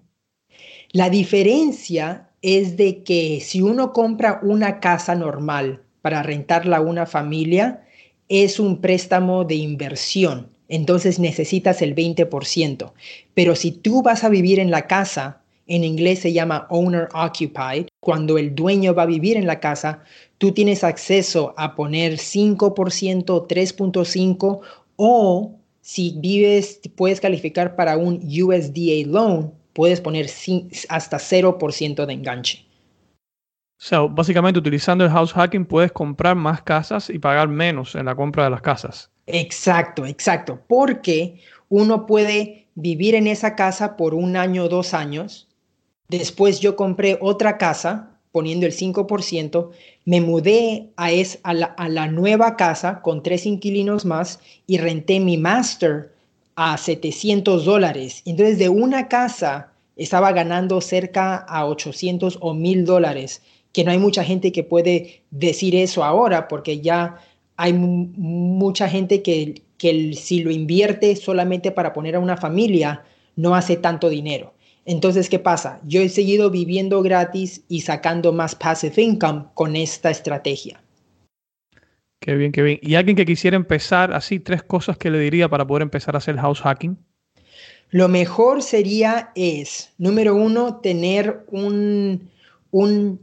[0.91, 7.05] La diferencia es de que si uno compra una casa normal para rentarla a una
[7.05, 7.83] familia,
[8.29, 10.49] es un préstamo de inversión.
[10.67, 12.93] Entonces necesitas el 20%.
[13.33, 17.87] Pero si tú vas a vivir en la casa, en inglés se llama owner occupied.
[17.99, 20.03] Cuando el dueño va a vivir en la casa,
[20.37, 24.59] tú tienes acceso a poner 5%, 3.5%
[24.97, 30.27] o si vives, puedes calificar para un USDA loan, puedes poner
[30.89, 32.65] hasta 0% de enganche.
[33.77, 38.15] So, básicamente utilizando el house hacking puedes comprar más casas y pagar menos en la
[38.15, 39.11] compra de las casas.
[39.27, 45.49] Exacto, exacto, porque uno puede vivir en esa casa por un año o dos años
[46.07, 49.69] Después yo compré otra casa poniendo el 5%,
[50.03, 55.37] me mudé a, es, a, la, nueva casa con tres inquilinos más y renté mi
[55.37, 56.11] master
[56.57, 58.23] a 700 dólares.
[58.25, 63.99] Entonces de una casa estaba ganando cerca a 800 o 1000 dólares, que no hay
[63.99, 67.21] mucha gente que puede decir eso ahora porque ya
[67.55, 73.05] hay mucha gente que, que si lo invierte solamente para poner a una familia,
[73.37, 74.54] no hace tanto dinero.
[74.85, 75.81] Entonces, ¿qué pasa?
[75.83, 80.81] Yo he seguido viviendo gratis y sacando más passive income con esta estrategia.
[82.21, 82.79] Qué bien, qué bien.
[82.81, 86.19] ¿Y alguien que quisiera empezar así, tres cosas que le diría para poder empezar a
[86.19, 86.97] hacer house hacking?
[87.89, 92.29] Lo mejor sería es, número uno, tener un,
[92.71, 93.19] un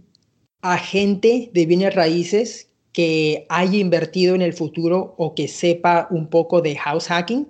[0.63, 6.61] agente de bienes raíces que haya invertido en el futuro o que sepa un poco
[6.61, 7.49] de house hacking,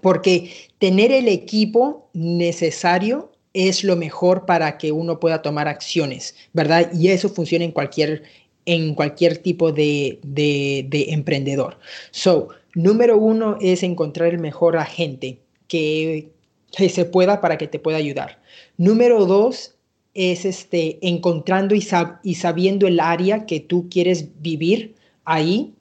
[0.00, 6.92] porque tener el equipo necesario es lo mejor para que uno pueda tomar acciones, ¿verdad?
[6.94, 8.22] Y eso funciona en cualquier,
[8.66, 11.78] en cualquier tipo de, de, emprendedor.
[12.10, 16.28] So, número uno es encontrar el mejor agente que,
[16.76, 18.40] que, se pueda para que te pueda ayudar.
[18.76, 19.74] Número dos
[20.14, 21.86] es este, encontrando y,
[22.22, 25.74] y sabiendo el área que tú quieres vivir ahí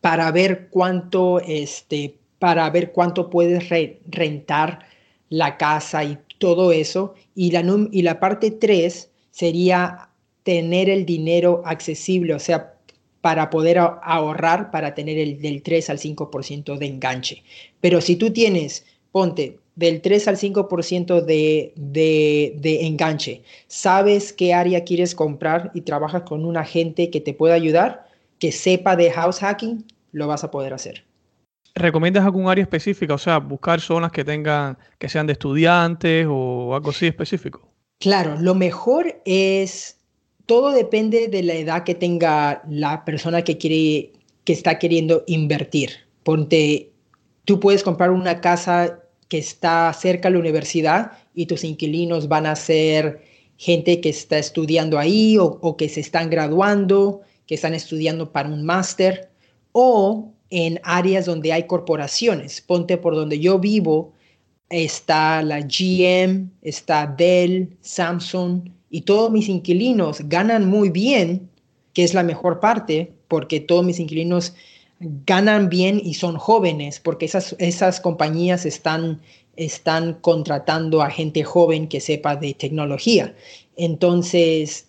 [0.00, 3.68] para ver cuánto, este, para ver cuánto puedes
[4.10, 4.86] rentar
[5.28, 7.14] la casa y todo eso.
[7.36, 10.08] Y la, y la parte tres sería
[10.42, 12.74] tener el dinero accesible, o sea,
[13.20, 17.44] para poder ahorrar para tener el del 3 al 5% de enganche.
[17.80, 24.52] Pero si tú tienes, ponte, del 3 al 5% de, de, de enganche, sabes qué
[24.52, 28.08] área quieres comprar y trabajas con un agente que te pueda ayudar,
[28.40, 31.04] que sepa de house hacking, lo vas a poder hacer.
[31.74, 33.14] ¿Recomiendas algún área específica?
[33.14, 37.72] O sea, buscar zonas que tengan, que sean de estudiantes o algo así específico.
[37.98, 39.98] Claro, lo mejor es
[40.46, 44.12] todo depende de la edad que tenga la persona que quiere,
[44.44, 45.90] que está queriendo invertir.
[46.24, 46.90] Ponte,
[47.44, 52.46] tú puedes comprar una casa que está cerca de la universidad y tus inquilinos van
[52.46, 53.22] a ser
[53.56, 58.48] gente que está estudiando ahí o, o que se están graduando, que están estudiando para
[58.48, 59.30] un máster
[59.72, 62.60] o en áreas donde hay corporaciones.
[62.60, 64.12] Ponte por donde yo vivo,
[64.68, 71.48] está la GM, está Dell, Samsung, y todos mis inquilinos ganan muy bien,
[71.94, 74.54] que es la mejor parte, porque todos mis inquilinos
[75.00, 79.22] ganan bien y son jóvenes, porque esas, esas compañías están,
[79.56, 83.34] están contratando a gente joven que sepa de tecnología.
[83.76, 84.88] Entonces,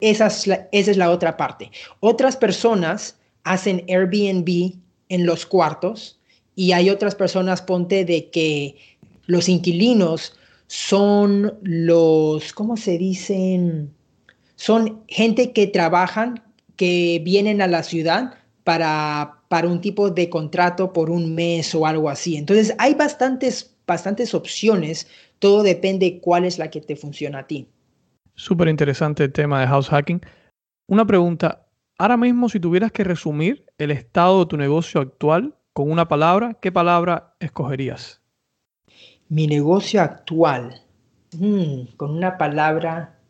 [0.00, 1.70] esa esa es la otra parte.
[2.00, 4.81] Otras personas hacen Airbnb
[5.12, 6.18] en los cuartos
[6.56, 8.76] y hay otras personas, ponte, de que
[9.26, 10.34] los inquilinos
[10.66, 13.92] son los, ¿cómo se dicen?
[14.56, 16.42] Son gente que trabajan,
[16.76, 21.86] que vienen a la ciudad para, para un tipo de contrato por un mes o
[21.86, 22.36] algo así.
[22.36, 27.68] Entonces hay bastantes, bastantes opciones, todo depende cuál es la que te funciona a ti.
[28.34, 30.22] Súper interesante el tema de house hacking.
[30.86, 31.66] Una pregunta,
[32.02, 36.58] ahora mismo si tuvieras que resumir el estado de tu negocio actual con una palabra,
[36.60, 38.20] ¿qué palabra escogerías?
[39.28, 40.82] Mi negocio actual,
[41.38, 43.20] mm, con una palabra,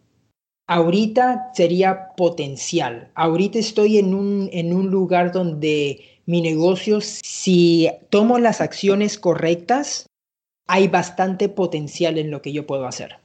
[0.67, 3.11] ahorita sería potencial.
[3.15, 10.07] Ahorita estoy en un, en un lugar donde mi negocio, si tomo las acciones correctas,
[10.67, 13.22] hay bastante potencial en lo que yo puedo hacer.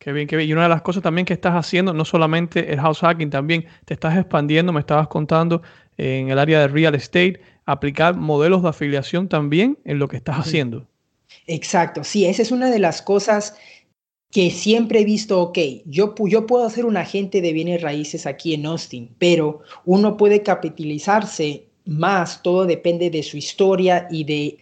[0.00, 0.48] Qué bien, qué bien.
[0.48, 3.66] Y una de las cosas también que estás haciendo, no solamente el house hacking, también
[3.84, 5.60] te estás expandiendo, me estabas contando
[5.98, 10.36] en el área de real estate, aplicar modelos de afiliación también en lo que estás
[10.36, 10.86] haciendo.
[11.46, 13.58] Exacto, sí, esa es una de las cosas
[14.30, 18.54] que siempre he visto, ok, yo, yo puedo hacer un agente de bienes raíces aquí
[18.54, 24.56] en Austin, pero uno puede capitalizarse más, todo depende de su historia y de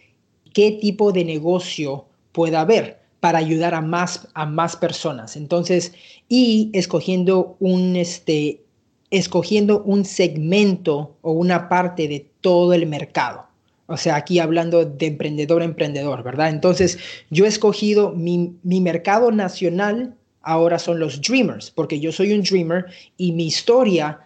[0.53, 5.35] qué tipo de negocio pueda haber para ayudar a más, a más personas.
[5.35, 5.93] Entonces,
[6.27, 8.63] y escogiendo un, este,
[9.11, 13.49] escogiendo un segmento o una parte de todo el mercado.
[13.87, 16.49] O sea, aquí hablando de emprendedor a emprendedor, ¿verdad?
[16.49, 16.99] Entonces,
[17.31, 22.85] yo he escogido mi, mercado nacional, ahora son los dreamers, porque yo soy un dreamer
[23.17, 24.19] y mi historia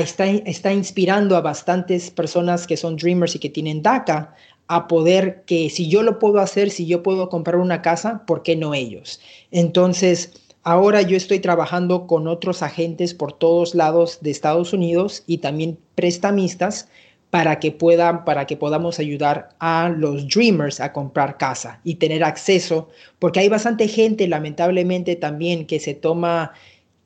[0.00, 4.34] está, está inspirando a bastantes personas que son dreamers y que tienen DACA
[4.68, 8.42] a poder que si yo lo puedo hacer, si yo puedo comprar una casa, ¿por
[8.42, 9.18] qué no ellos?
[9.50, 15.38] Entonces, ahora yo estoy trabajando con otros agentes por todos lados de Estados Unidos y
[15.38, 16.88] también prestamistas
[17.30, 22.22] para que puedan, para que podamos ayudar a los dreamers a comprar casa y tener
[22.22, 26.52] acceso, porque hay bastante gente, lamentablemente también, que se toma,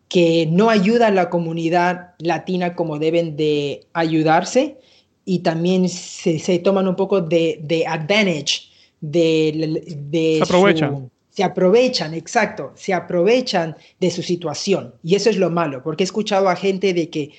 [0.08, 4.78] que no ayuda a la comunidad latina como deben de ayudarse
[5.24, 11.10] y también se, toman un poco de, de advantage de, de se aprovechan.
[11.30, 14.94] se aprovechan, exacto, se aprovechan de su situación.
[15.02, 17.32] Y eso es lo malo, porque he escuchado a gente de que,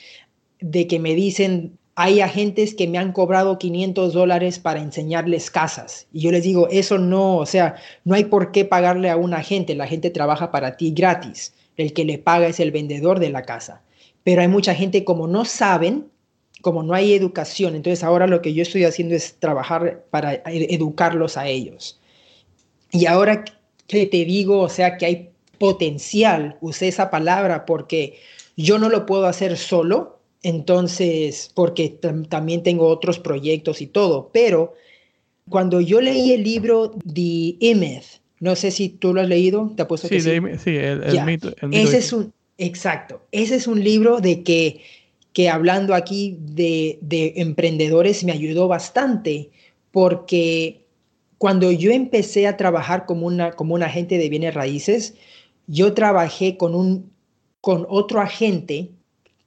[0.59, 6.07] de que me dicen, hay agentes que me han cobrado 500 dólares para enseñarles casas.
[6.11, 9.33] Y yo les digo, eso no, o sea, no hay por qué pagarle a un
[9.33, 9.75] agente.
[9.75, 11.53] La gente trabaja para ti gratis.
[11.77, 13.81] El que le paga es el vendedor de la casa.
[14.23, 16.07] Pero hay mucha gente como no saben,
[16.63, 17.76] como no hay educación.
[17.76, 21.99] Entonces ahora lo que yo estoy haciendo es trabajar para educarlos a ellos.
[22.89, 23.43] Y ahora
[23.86, 28.17] que te digo, o sea, que hay potencial, usé esa palabra porque
[28.56, 31.99] yo no lo puedo hacer solo, entonces, porque
[32.30, 34.73] también tengo otros proyectos y todo, pero
[35.49, 39.84] cuando yo leí el libro The Image, no sé si tú lo has leído, te
[39.84, 40.39] apuesto sí, que sí.
[40.63, 44.82] sí, el, mito, Ese es un, exacto, ese es un libro de que,
[45.33, 49.49] que hablando aquí de, de emprendedores me ayudó bastante,
[49.91, 50.83] porque
[51.37, 55.15] cuando yo empecé a trabajar como, una, como un agente de bienes raíces,
[55.67, 57.11] yo trabajé con, un,
[57.59, 58.91] con otro agente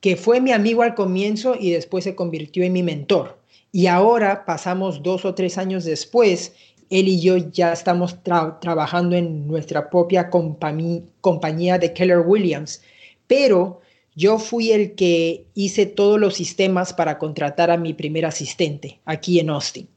[0.01, 3.39] que fue mi amigo al comienzo y después se convirtió en mi mentor.
[3.73, 6.55] Y ahora pasamos dos o tres años después,
[6.91, 12.83] él y yo ya estamos trabajando en nuestra propia compañía de Keller Williams,
[13.27, 13.81] pero
[14.17, 19.39] yo fui el que hice todos los sistemas para contratar a mi primer asistente aquí
[19.39, 19.89] en Austin.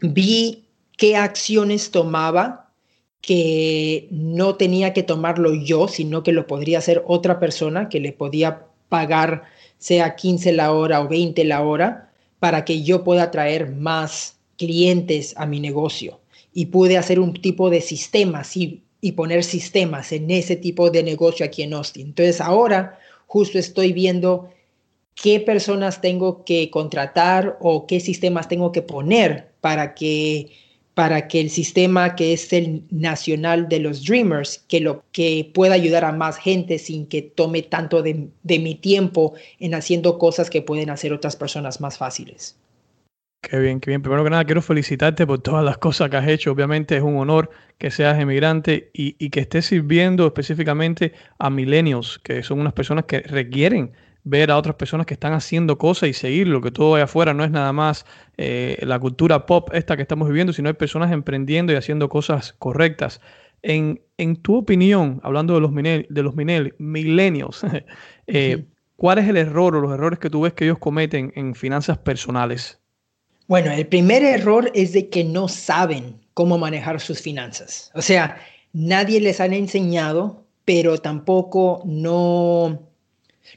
[0.00, 0.64] Vi
[0.96, 2.72] qué acciones tomaba
[3.20, 8.12] que no tenía que tomarlo yo, sino que lo podría hacer otra persona que le
[8.12, 9.42] podía pagar
[9.78, 15.34] sea 15 la hora o 20 la hora para que yo pueda traer más clientes
[15.36, 16.20] a mi negocio.
[16.52, 21.02] Y pude hacer un tipo de sistemas y, y poner sistemas en ese tipo de
[21.02, 22.08] negocio aquí en Austin.
[22.08, 23.00] Entonces ahora
[23.34, 24.48] justo estoy viendo
[25.16, 30.52] qué personas tengo que contratar o qué sistemas tengo que poner para que
[30.94, 35.74] para que el sistema que es el nacional de los Dreamers, que, lo, que pueda
[35.74, 40.48] ayudar a más gente sin que tome tanto de, de mi tiempo en haciendo cosas
[40.48, 42.56] que pueden hacer otras personas más fáciles.
[43.46, 44.00] Qué bien, qué bien.
[44.00, 46.50] Primero que nada, quiero felicitarte por todas las cosas que has hecho.
[46.50, 52.18] Obviamente es un honor que seas emigrante y, y que estés sirviendo específicamente a millennials,
[52.20, 53.92] que son unas personas que requieren
[54.24, 57.44] ver a otras personas que están haciendo cosas y seguirlo, que todo allá afuera no
[57.44, 58.06] es nada más
[58.38, 62.54] eh, la cultura pop esta que estamos viviendo, sino hay personas emprendiendo y haciendo cosas
[62.54, 63.20] correctas.
[63.60, 67.60] En, en tu opinión, hablando de los, de los millennials,
[68.26, 68.64] eh,
[68.96, 71.98] ¿cuál es el error o los errores que tú ves que ellos cometen en finanzas
[71.98, 72.80] personales?
[73.46, 77.90] Bueno, el primer error es de que no saben cómo manejar sus finanzas.
[77.94, 78.38] O sea,
[78.72, 82.80] nadie les ha enseñado, pero tampoco no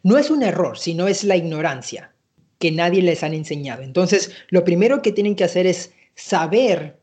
[0.04, 2.14] no es un error, sino es la ignorancia
[2.60, 3.84] que nadie les han enseñado.
[3.84, 6.98] Entonces, lo primero que tienen que hacer es saber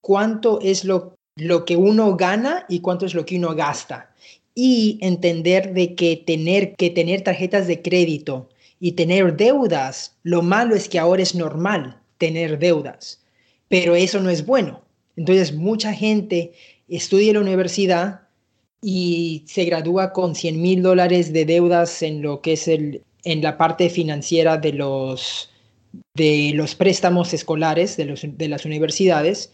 [0.00, 4.10] cuánto es lo, lo que uno gana y cuánto es lo que uno gasta.
[4.54, 8.48] Y entender de que tener que tener tarjetas de crédito
[8.80, 13.22] y tener deudas, lo malo es que ahora es normal tener deudas,
[13.68, 14.82] pero eso no es bueno.
[15.16, 16.52] Entonces, mucha gente
[16.88, 18.26] estudia en la universidad,
[18.88, 23.42] y se gradúa con 100 mil dólares de deudas en lo que es el, en
[23.42, 25.50] la parte financiera de los,
[26.14, 29.52] de los préstamos escolares de, los, de las universidades,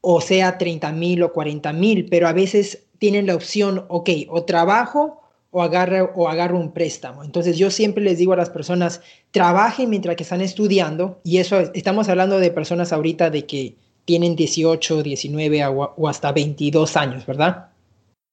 [0.00, 4.44] o sea 30 mil o 40 mil, pero a veces tienen la opción, ok, o
[4.44, 5.22] trabajo
[5.56, 7.24] o agarro, o un préstamo.
[7.24, 11.58] Entonces yo siempre les digo a las personas, trabajen mientras que están estudiando, y eso
[11.72, 17.70] estamos hablando de personas ahorita de que tienen 18, 19 o hasta 22 años, ¿verdad?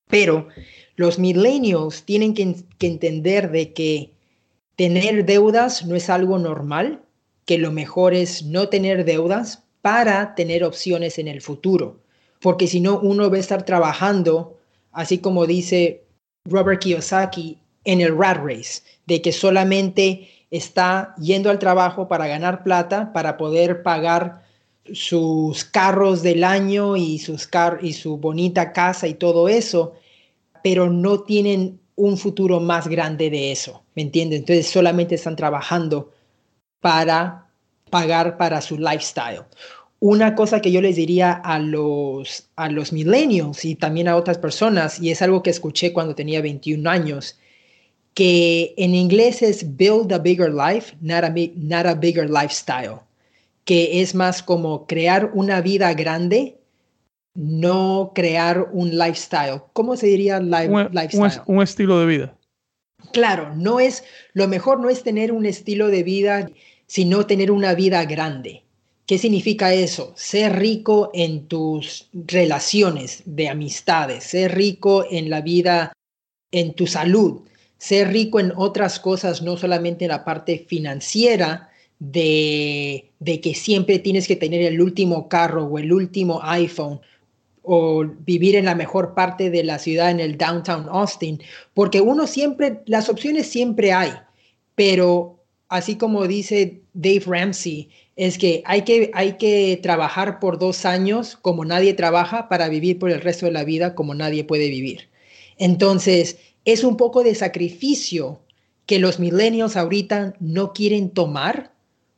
[0.09, 0.49] Pero
[0.97, 4.11] los millennials tienen que, entender de que
[4.75, 7.03] tener deudas no es algo normal,
[7.45, 12.01] que lo mejor es no tener deudas para tener opciones en el futuro.
[12.41, 14.57] Porque si no, uno va a estar trabajando,
[14.91, 16.03] así como dice
[16.45, 22.63] Robert Kiyosaki, en el rat race, de que solamente está yendo al trabajo para ganar
[22.63, 24.43] plata, para poder pagar
[24.91, 27.49] sus carros del año y, sus
[27.81, 29.93] y su bonita casa y todo eso,
[30.63, 34.39] pero no tienen un futuro más grande de eso, ¿me entiendes?
[34.39, 36.11] Entonces solamente están trabajando
[36.79, 37.47] para
[37.89, 39.43] pagar para su lifestyle.
[40.03, 44.37] Una cosa que yo les diría a los, a los millennials y también a otras
[44.37, 47.39] personas, y es algo que escuché cuando tenía 21 años,
[48.13, 52.99] que en inglés es build a bigger life, not a, not a bigger lifestyle
[53.65, 56.57] que es más como crear una vida grande,
[57.33, 59.61] no crear un lifestyle.
[59.73, 61.41] ¿Cómo se diría lifestyle?
[61.47, 62.37] Un, estilo de vida.
[63.11, 66.49] Claro, no es, lo mejor no es tener un estilo de vida,
[66.87, 68.62] sino tener una vida grande.
[69.13, 70.11] ¿Qué significa eso?
[70.15, 75.93] Ser rico en tus relaciones de amistades, ser rico en la vida,
[76.51, 77.41] en tu salud,
[77.77, 84.27] ser rico en otras cosas, no solamente en la parte financiera, de, que siempre tienes
[84.27, 86.99] que tener el último carro o el último iPhone
[87.61, 91.39] o vivir en la mejor parte de la ciudad, en el downtown Austin,
[91.75, 94.09] porque uno siempre, las opciones siempre hay,
[94.73, 100.85] pero así como dice Dave Ramsey, es que hay que, hay que trabajar por dos
[100.85, 104.69] años como nadie trabaja para vivir por el resto de la vida como nadie puede
[104.69, 105.09] vivir.
[105.57, 108.41] Entonces, es un poco de sacrificio
[108.85, 111.73] que los millennials ahorita no quieren tomar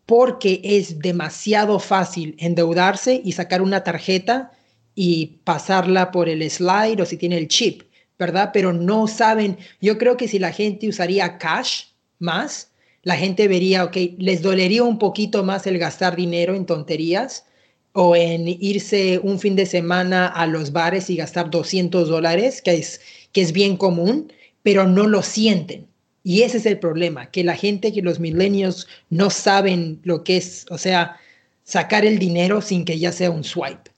[0.05, 4.51] porque es demasiado fácil endeudarse y sacar una tarjeta
[4.93, 7.83] y pasarla por el slide o si tiene el chip,
[8.19, 8.51] ¿verdad?
[8.53, 11.85] Pero no saben, yo creo que si la gente usaría cash
[12.19, 12.71] más,
[13.05, 17.45] la gente vería, ok, les dolería un poquito más el gastar dinero en tonterías
[17.93, 22.73] o en irse un fin de semana a los bares y gastar 200 dólares, que
[22.73, 22.99] es,
[23.31, 24.33] que es bien común,
[24.63, 25.87] pero no lo sienten.
[26.23, 30.37] Y ese es el problema, que la gente, que los milenios no saben lo que
[30.37, 31.17] es, o sea,
[31.63, 33.91] sacar el dinero sin que ya sea un swipe.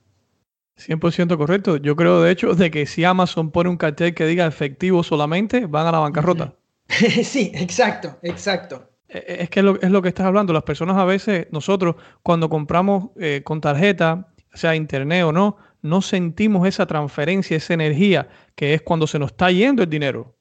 [0.78, 1.78] 100% correcto.
[1.78, 5.66] Yo creo, de hecho, de que si Amazon pone un cartel que diga efectivo solamente,
[5.66, 6.54] van a la bancarrota.
[7.24, 8.97] sí, exacto, exacto.
[9.10, 10.54] E, e, es que es lo, es lo, que estás hablando.
[10.54, 16.02] Las personas a veces, nosotros, cuando compramos eh, con tarjeta, sea internet o no, no
[16.02, 20.36] sentimos esa transferencia, esa energía, que es cuando se nos está yendo el dinero.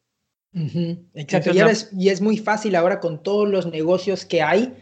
[1.14, 1.50] Exacto.
[1.52, 4.74] Y, es, y es muy fácil ahora con todos los negocios que hay,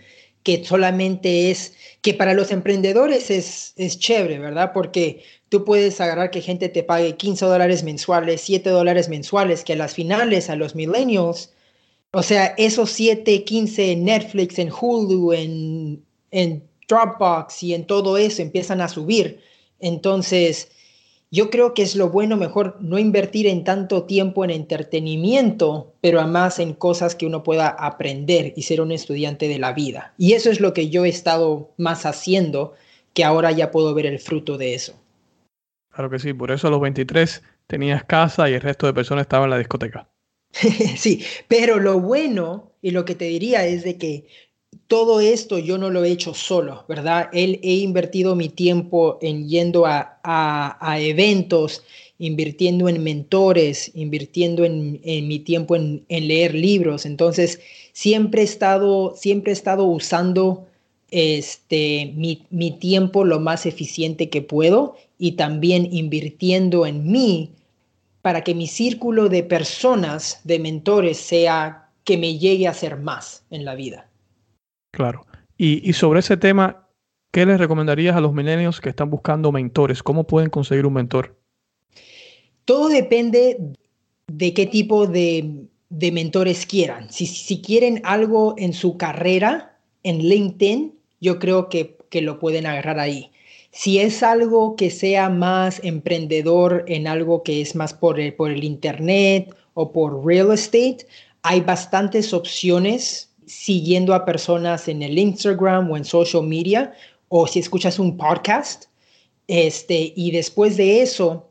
[0.44, 4.72] que solamente es, que para los emprendedores es, es chévere, ¿verdad?
[4.72, 9.72] Porque tú puedes agarrar que gente te pague 15 dólares mensuales, 7 dólares mensuales, que
[9.72, 11.53] a las finales, a los millennials,
[12.14, 18.16] o sea, esos 7, 15 en Netflix, en Hulu, en, en Dropbox y en todo
[18.16, 19.40] eso empiezan a subir.
[19.80, 20.70] Entonces,
[21.32, 26.20] yo creo que es lo bueno, mejor no invertir en tanto tiempo en entretenimiento, pero
[26.20, 30.14] además en cosas que uno pueda aprender y ser un estudiante de la vida.
[30.16, 32.74] Y eso es lo que yo he estado más haciendo,
[33.12, 34.94] que ahora ya puedo ver el fruto de eso.
[35.90, 39.22] Claro que sí, por eso a los 23 tenías casa y el resto de personas
[39.22, 40.08] estaban en la discoteca.
[40.96, 44.26] sí, pero lo bueno y lo que te diría es de que
[44.86, 47.28] todo esto yo no lo he hecho solo, ¿verdad?
[47.32, 51.82] Él he invertido mi tiempo en yendo a, eventos,
[52.18, 57.06] invirtiendo en mentores, invirtiendo en, mi tiempo en, leer libros.
[57.06, 57.60] Entonces,
[57.92, 60.66] siempre he estado, siempre he estado usando
[61.10, 67.50] este, mi, mi tiempo lo más eficiente que puedo y también invirtiendo en mí
[68.24, 73.44] para que mi círculo de personas, de mentores, sea que me llegue a ser más
[73.50, 74.08] en la vida.
[74.92, 75.26] Claro.
[75.58, 76.88] Y, sobre ese tema,
[77.32, 80.02] ¿qué les recomendarías a los milenios que están buscando mentores?
[80.02, 81.38] ¿Cómo pueden conseguir un mentor?
[82.64, 83.58] Todo depende
[84.26, 87.12] de qué tipo de, mentores quieran.
[87.12, 92.64] Si, si, quieren algo en su carrera, en LinkedIn, yo creo que, que lo pueden
[92.64, 93.30] agarrar ahí.
[93.76, 98.52] Si es algo que sea más emprendedor en algo que es más por el, por
[98.52, 101.08] el Internet o por real estate,
[101.42, 106.94] hay bastantes opciones siguiendo a personas en el Instagram o en social media
[107.26, 108.84] o si escuchas un podcast.
[109.48, 111.50] Este, y después de eso,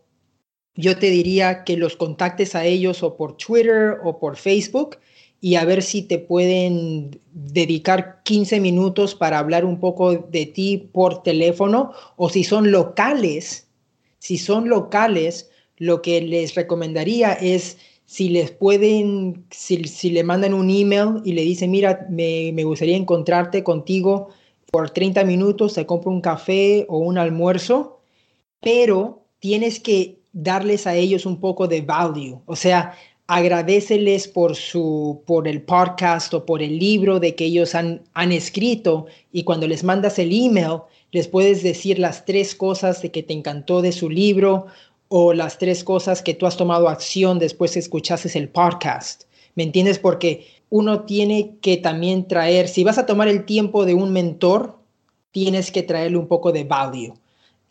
[0.76, 4.98] yo te diría que los contactes a ellos o por Twitter o por Facebook
[5.44, 10.90] y a ver si te pueden dedicar 15 minutos para hablar un poco de ti
[10.94, 13.68] por teléfono o si son locales,
[14.20, 20.54] si son locales, lo que les recomendaría es si les pueden, si, si le mandan
[20.54, 24.30] un email y le dicen, mira, me, me gustaría encontrarte contigo
[24.72, 28.00] por 30 minutos, te compro un café o un almuerzo,
[28.62, 32.96] pero tienes que darles a ellos un poco de value, o sea,
[33.36, 38.32] agradeceles por, su, por el podcast o por el libro de que ellos han, han
[38.32, 40.82] escrito y cuando les mandas el email,
[41.12, 44.68] les puedes decir las tres cosas de que te encantó de su libro
[45.08, 49.24] o las tres cosas que tú has tomado acción después que escuchases el podcast.
[49.56, 49.98] ¿Me entiendes?
[49.98, 54.78] Porque uno tiene que también traer, si vas a tomar el tiempo de un mentor,
[55.32, 57.16] tienes que traerle un poco de value.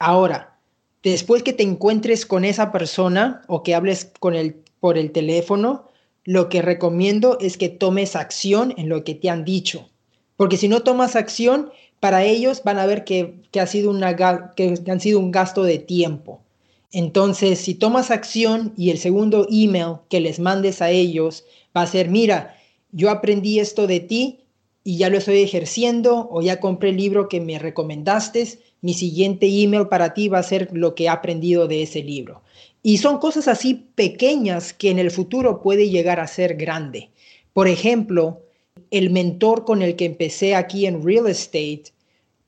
[0.00, 0.56] Ahora,
[1.04, 5.84] después que te encuentres con esa persona o que hables con él por el teléfono,
[6.24, 9.88] lo que recomiendo es que tomes acción en lo que te han dicho.
[10.36, 11.70] Porque si no tomas acción,
[12.00, 14.16] para ellos van a ver que, ha sido una,
[14.56, 16.42] que han sido un gasto de tiempo.
[16.90, 21.44] Entonces, si tomas acción y el segundo email que les mandes a ellos
[21.76, 22.56] va a ser, mira,
[22.90, 24.40] yo aprendí esto de ti
[24.82, 29.46] y ya lo estoy ejerciendo o ya compré el libro que me recomendaste, mi siguiente
[29.46, 32.42] email para ti va a ser lo que he aprendido de ese libro.
[32.82, 37.10] Y son cosas así pequeñas que en el futuro puede llegar a ser grande.
[37.52, 38.42] Por ejemplo,
[38.90, 41.84] el mentor con el que empecé aquí en real estate,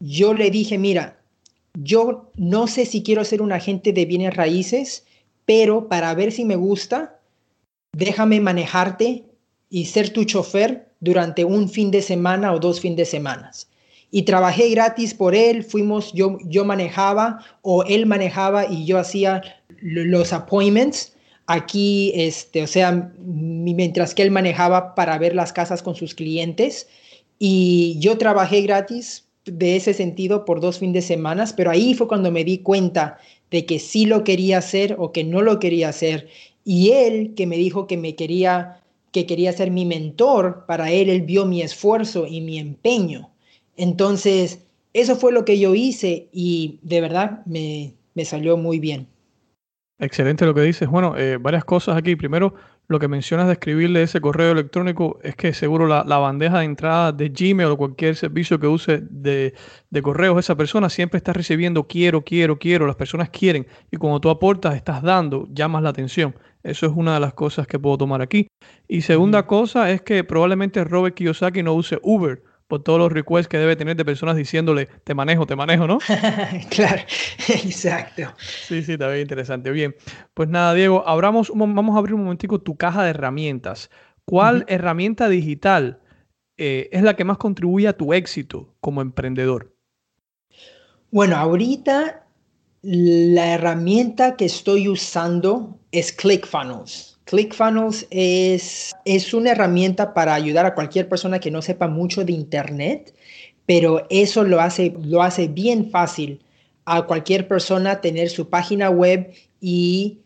[0.01, 1.19] yo le dije, mira,
[1.75, 5.05] yo no sé si quiero ser un agente de bienes raíces,
[5.45, 7.21] pero para ver si me gusta,
[7.93, 9.25] déjame manejarte
[9.71, 13.51] y ser tu chofer durante un fin de semana o dos fines de semana.
[14.17, 19.43] Y trabajé gratis por él, fuimos, yo, yo manejaba o él manejaba y yo hacía
[19.83, 21.17] los appointments
[21.49, 26.87] aquí, este, o sea, mientras que él manejaba para ver las casas con sus clientes.
[27.41, 32.07] Y yo trabajé gratis de ese sentido por dos fines de semana, pero ahí fue
[32.07, 33.19] cuando me di cuenta
[33.51, 36.29] de que sí lo quería hacer o que no lo quería hacer.
[36.65, 41.09] Y él que me dijo que me quería, que quería ser mi mentor, para él
[41.09, 43.34] él vio mi esfuerzo y mi empeño.
[43.77, 49.09] Entonces, eso fue lo que yo hice y de verdad me, me salió muy bien.
[49.99, 50.89] Excelente lo que dices.
[50.89, 52.17] Bueno, eh, varias cosas aquí.
[52.17, 52.55] Primero,
[52.89, 57.13] lo que mencionas de escribirle ese correo electrónico es que seguro la, bandeja de entrada
[57.13, 59.55] de Gmail o cualquier servicio que use de,
[59.91, 64.21] de, correos, esa persona siempre está recibiendo quiero, quiero, quiero, las personas quieren y cuando
[64.21, 66.35] tú aportas, estás dando, llamas la atención.
[66.63, 68.49] Eso es una de las cosas que puedo tomar aquí.
[68.89, 73.49] Y segunda cosa es que probablemente Robert Kiyosaki no use Uber por todos los requests
[73.49, 75.99] que debe tener de personas diciéndole, te manejo, te manejo, ¿no?
[76.71, 77.03] claro,
[77.49, 78.35] exacto.
[78.39, 79.71] Sí, sí, está bien interesante.
[79.71, 79.95] Bien,
[80.33, 83.91] pues nada, Diego, abramos, vamos a abrir un momentico tu caja de herramientas.
[84.25, 86.01] ¿Cuál herramienta digital
[86.57, 89.77] eh, es la que más contribuye a tu éxito como emprendedor?
[91.11, 92.27] Bueno, ahorita
[92.83, 97.14] la herramienta que estoy usando es ClickFunnels.
[97.25, 102.33] ClickFunnels es, es una herramienta para ayudar a cualquier persona que no sepa mucho de
[102.33, 103.15] Internet,
[103.67, 106.41] pero eso lo hace, lo hace bien fácil
[106.85, 110.19] a cualquier persona tener su página web y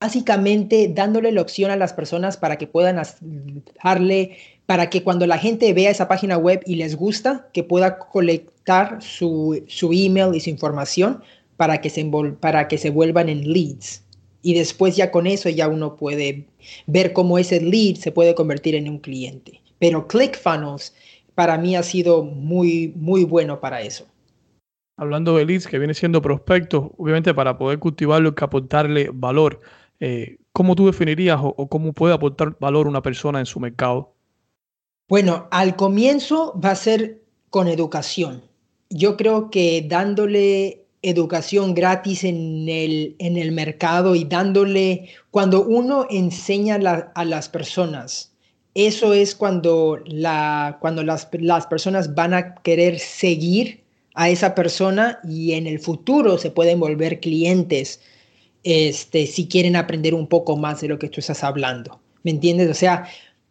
[0.00, 3.00] básicamente dándole la opción a las personas para que puedan
[3.84, 4.36] darle,
[4.66, 9.00] para que cuando la gente vea esa página web y les gusta, que pueda colectar
[9.00, 11.22] su, su email y su información
[11.56, 12.04] para que, se
[12.40, 14.02] para que se vuelvan en leads
[14.42, 16.46] y después ya con eso ya uno puede
[16.86, 19.62] ver cómo ese lead se puede convertir en un cliente.
[19.78, 20.94] Pero ClickFunnels
[21.34, 24.06] para mí ha sido muy, muy bueno para eso.
[24.98, 29.60] Hablando de leads, que viene siendo prospectos, obviamente para poder cultivarlo hay que aportarle valor.
[30.00, 34.14] Eh, ¿Cómo tú definirías o, o cómo puede aportar valor una persona en su mercado?
[35.08, 38.42] Bueno, al comienzo va a ser con educación.
[38.90, 46.06] Yo creo que dándole educación gratis en el, en el mercado y dándole, cuando uno
[46.10, 46.76] enseña
[47.14, 48.32] a las personas,
[48.74, 53.82] eso es cuando, la, cuando las, las personas van a querer seguir
[54.14, 58.00] a esa persona y en el futuro se pueden volver clientes
[58.62, 62.00] este, si quieren aprender un poco más de lo que tú estás hablando.
[62.22, 62.70] ¿Me entiendes?
[62.70, 63.08] O sea,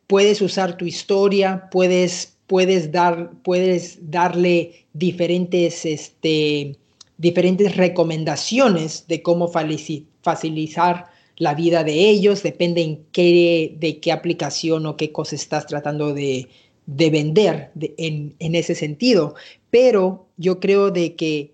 [0.08, 6.78] puedes usar tu historia, puedes, puedes, dar, puedes darle diferentes este,
[7.22, 11.06] diferentes recomendaciones de cómo facilitar
[11.38, 16.50] la vida de ellos, depende en de qué aplicación o qué cosa estás tratando de,
[16.88, 19.36] vender en, ese sentido.
[19.70, 21.54] Pero yo creo de que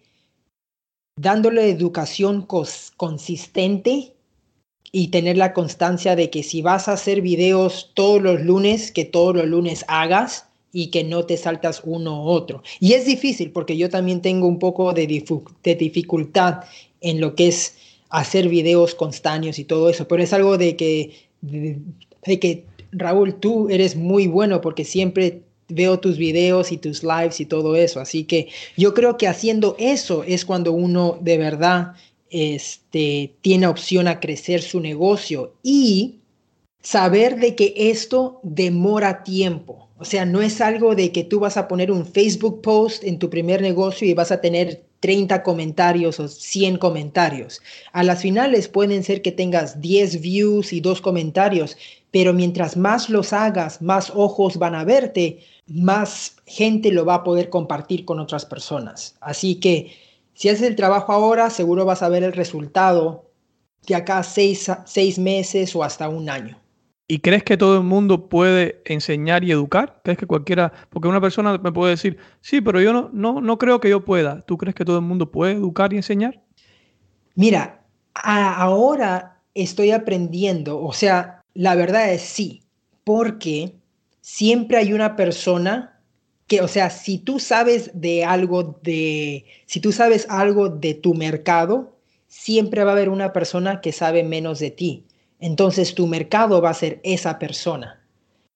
[1.20, 2.48] dándole educación
[2.96, 4.14] consistente
[4.94, 9.04] y tener la constancia de que si vas a hacer videos todos los lunes, que
[9.04, 10.47] todos los lunes hagas,
[10.78, 12.62] y que no te saltas uno u otro.
[12.80, 16.66] Y es difícil porque yo también tengo un poco de, dificultad
[17.02, 17.74] en lo que es
[18.10, 23.70] hacer videos constancios y todo eso, pero es algo de que, de, que Raúl, tú
[23.72, 28.00] eres muy bueno porque siempre veo tus videos y tus lives y todo eso.
[28.00, 31.94] Así que yo creo que haciendo eso es cuando uno de verdad
[32.30, 36.20] este, tiene opción a crecer su negocio y
[36.84, 39.87] saber de que esto demora tiempo.
[40.00, 43.18] O sea, no es algo de que tú vas a poner un Facebook post en
[43.18, 47.62] tu primer negocio y vas a tener 30 comentarios o 100 comentarios.
[47.94, 51.78] A las finales pueden ser que tengas 10 views y 2 comentarios,
[52.12, 57.24] pero mientras más los hagas, más ojos van a verte, más gente lo va a
[57.24, 59.16] poder compartir con otras personas.
[59.20, 59.96] Así que
[60.36, 63.26] si haces el trabajo ahora, seguro vas a ver el resultado
[63.88, 66.60] de acá seis, seis meses o hasta un año.
[67.08, 70.02] ¿Y crees que todo el mundo puede enseñar y educar?
[70.04, 73.58] ¿Crees que cualquiera, porque una persona me puede decir, sí, pero yo no, no, no
[73.58, 74.42] creo que yo pueda.
[74.42, 76.42] ¿Tú crees que todo el mundo puede educar y enseñar?
[77.36, 82.64] Mira, ahora estoy aprendiendo, o sea, la verdad es sí,
[83.04, 83.76] porque
[84.22, 86.00] siempre hay una persona
[86.48, 91.14] que, o sea, si tú sabes de algo de, si tú sabes algo de tu
[91.14, 91.98] mercado,
[92.28, 95.07] siempre va a haber una persona que sabe menos de ti.
[95.40, 98.02] Entonces tu mercado va a ser esa persona.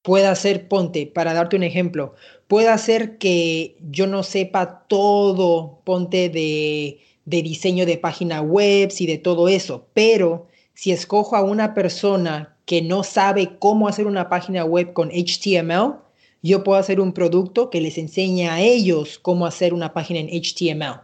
[0.02, 2.16] Puede ser, ponte, para darte un ejemplo,
[2.48, 9.06] puede ser que yo no sepa todo, ponte de, de diseño de página web y
[9.06, 14.28] de todo eso, pero si escojo a una persona que no sabe cómo hacer una
[14.28, 15.98] página web con HTML,
[16.42, 20.30] yo puedo hacer un producto que les enseñe a ellos cómo hacer una página en
[20.30, 21.02] HTML.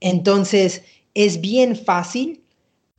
[0.00, 0.82] Entonces,
[1.14, 2.42] es bien fácil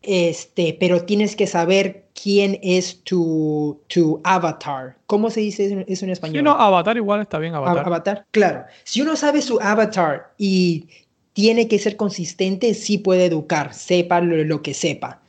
[0.06, 4.98] este, pero tienes que saber quién es tu, tu avatar.
[5.06, 6.38] ¿Cómo se dice eso en español?
[6.38, 7.86] Sí, no, avatar igual está bien, avatar.
[7.86, 8.64] Avatar, claro.
[8.84, 10.88] Si uno sabe su avatar y
[11.34, 15.22] tiene que ser consistente, sí puede educar, sepa lo que sepa.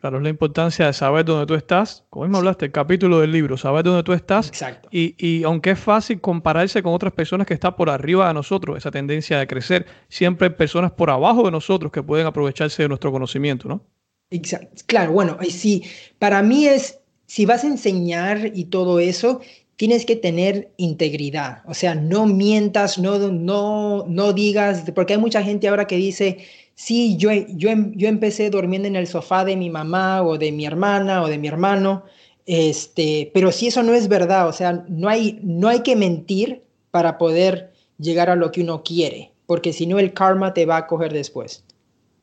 [0.00, 2.04] Claro, es la importancia de saber dónde tú estás.
[2.10, 4.48] Como mismo hablaste, el capítulo del libro, saber dónde tú estás.
[4.48, 4.88] Exacto.
[4.92, 8.76] Y, y, aunque es fácil compararse con otras personas que están por arriba de nosotros,
[8.76, 12.88] esa tendencia de crecer, siempre hay personas por abajo de nosotros que pueden aprovecharse de
[12.88, 13.82] nuestro conocimiento, ¿no?
[14.30, 14.82] Exacto.
[14.86, 15.84] Claro, bueno, sí,
[16.18, 19.40] para mí es, si vas a enseñar y todo eso,
[19.76, 21.62] tienes que tener integridad.
[21.66, 26.38] O sea, no mientas, no, no, no digas, porque hay mucha gente ahora que dice,
[26.74, 30.66] sí, yo, yo, yo empecé durmiendo en el sofá de mi mamá o de mi
[30.66, 32.04] hermana o de mi hermano,
[32.46, 36.62] Este, pero si eso no es verdad, o sea, no hay, no hay que mentir
[36.92, 40.76] para poder llegar a lo que uno quiere, porque si no el karma te va
[40.78, 41.64] a coger después.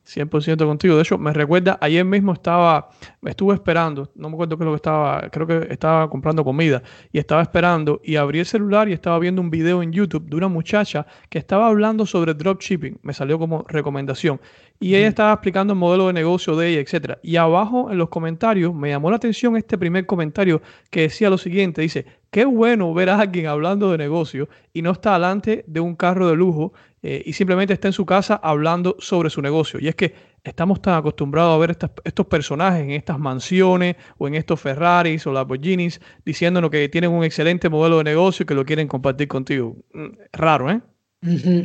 [0.06, 0.96] 100% contigo.
[0.96, 2.90] De hecho, me recuerda, ayer mismo estaba,
[3.20, 6.44] me estuve esperando, no me acuerdo qué es lo que estaba, creo que estaba comprando
[6.44, 6.82] comida
[7.12, 10.36] y estaba esperando y abrí el celular y estaba viendo un video en YouTube de
[10.36, 12.98] una muchacha que estaba hablando sobre dropshipping.
[13.02, 14.40] Me salió como recomendación.
[14.80, 17.18] Y ella estaba explicando el modelo de negocio de ella, etc.
[17.22, 21.38] Y abajo en los comentarios me llamó la atención este primer comentario que decía lo
[21.38, 25.80] siguiente, dice, qué bueno ver a alguien hablando de negocio y no está delante de
[25.80, 26.72] un carro de lujo
[27.06, 29.78] eh, y simplemente está en su casa hablando sobre su negocio.
[29.78, 34.36] Y es que estamos tan acostumbrados a ver estos personajes en estas mansiones o en
[34.36, 38.64] estos Ferraris o Lamborghinis diciéndonos que tienen un excelente modelo de negocio y que lo
[38.64, 39.76] quieren compartir contigo.
[39.92, 40.80] Mm, raro, ¿eh?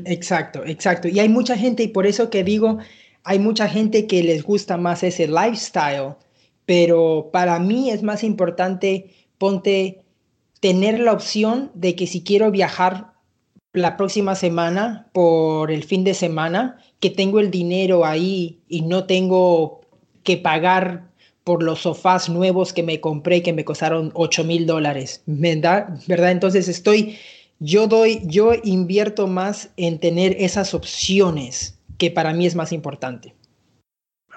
[0.06, 1.08] Exacto, exacto.
[1.08, 2.78] Y hay mucha gente, y por eso que digo,
[3.24, 6.16] hay mucha gente que les gusta más ese lifestyle,
[6.66, 10.02] pero para mí es más importante, ponte,
[10.60, 13.14] tener la opción de que si quiero viajar
[13.74, 19.06] la próxima semana por el fin de semana, que tengo el dinero ahí y no
[19.06, 19.82] tengo
[20.24, 21.10] que pagar
[21.44, 26.00] por los sofás nuevos que me compré que me costaron 8 mil dólares, ¿verdad?
[26.08, 26.32] ¿verdad?
[26.32, 27.18] Entonces estoy,
[27.60, 33.36] yo doy, yo invierto más en tener esas opciones que para mí es más importante.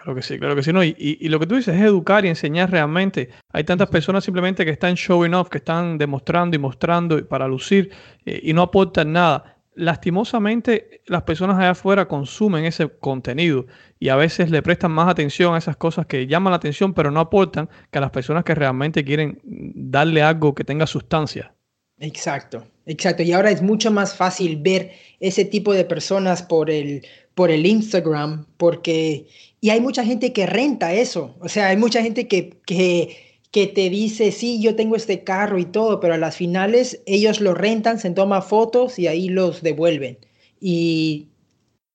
[0.02, 0.72] Claro que sí, claro que sí.
[0.72, 3.30] No, y, y, lo que tú dices es educar y enseñar realmente.
[3.52, 7.90] Hay tantas personas simplemente que están showing off, que están demostrando y mostrando para lucir
[8.26, 9.58] eh, y no aportan nada.
[9.76, 13.66] Lastimosamente, las personas allá afuera consumen ese contenido
[14.00, 17.12] y a veces le prestan más atención a esas cosas que llaman la atención pero
[17.12, 21.54] no aportan que a las personas que realmente quieren darle algo que tenga sustancia.
[22.00, 23.22] Exacto, exacto.
[23.22, 24.90] Y ahora es mucho más fácil ver
[25.20, 29.26] ese tipo de personas por el, por el Instagram porque
[29.62, 31.36] y hay mucha gente que renta eso.
[31.40, 33.16] O sea, hay mucha gente que, que,
[33.52, 37.40] que te dice, sí, yo tengo este carro y todo, pero a las finales ellos
[37.40, 40.18] lo rentan, se toman fotos y ahí los devuelven.
[40.60, 41.28] Y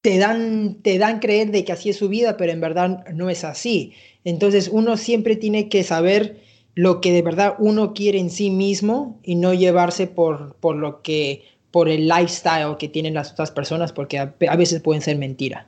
[0.01, 3.29] te dan, te dan creer de que así es su vida, pero en verdad no
[3.29, 3.91] es así.
[4.23, 6.39] Entonces uno siempre tiene que saber
[6.73, 11.01] lo que de verdad uno quiere en sí mismo y no llevarse por, por lo
[11.01, 15.67] que por el lifestyle que tienen las otras personas porque a, veces pueden ser mentira.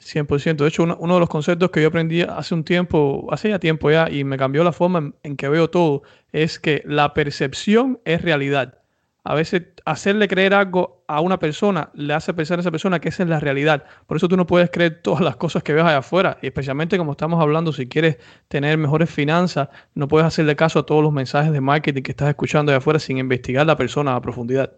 [0.00, 0.56] 100%.
[0.56, 3.90] De hecho, uno, de los conceptos que yo aprendí hace un tiempo, hace ya tiempo
[3.90, 8.22] ya, y me cambió la forma en, que veo todo, es que la percepción es
[8.22, 8.78] realidad.
[9.26, 13.08] A veces hacerle creer algo a una persona le hace pensar a esa persona que
[13.08, 13.84] esa es la realidad.
[14.06, 16.36] Por eso tú no puedes creer todas las cosas que ves allá afuera.
[16.42, 18.18] Y especialmente como estamos hablando, si quieres
[18.48, 22.28] tener mejores finanzas, no puedes hacerle caso a todos los mensajes de marketing que estás
[22.28, 24.74] escuchando allá afuera sin investigar la persona a profundidad.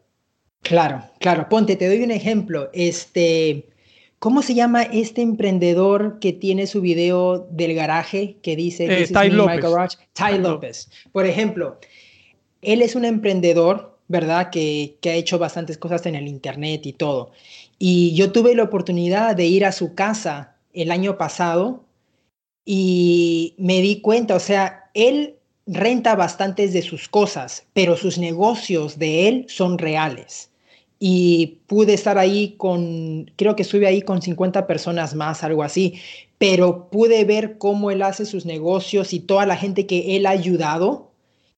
[0.62, 1.48] Claro, claro.
[1.48, 2.70] Ponte, te doy un ejemplo.
[2.72, 3.68] Este
[4.18, 9.30] ¿Cómo se llama este emprendedor que tiene su video del garaje que dice eh, Ty
[9.30, 9.98] López.
[10.14, 10.90] Ty López.
[11.12, 11.78] Por ejemplo,
[12.62, 14.50] él es un emprendedor, ¿verdad?
[14.50, 17.32] Que, que ha hecho bastantes cosas en el Internet y todo.
[17.78, 21.84] Y yo tuve la oportunidad de ir a su casa el año pasado
[22.64, 25.35] y me di cuenta, o sea, él
[25.66, 30.50] renta bastantes de sus cosas, pero sus negocios de él son reales.
[30.98, 36.00] Y pude estar ahí con, creo que estuve ahí con 50 personas más, algo así,
[36.38, 40.30] pero pude ver cómo él hace sus negocios y toda la gente que él ha
[40.30, 41.10] ayudado.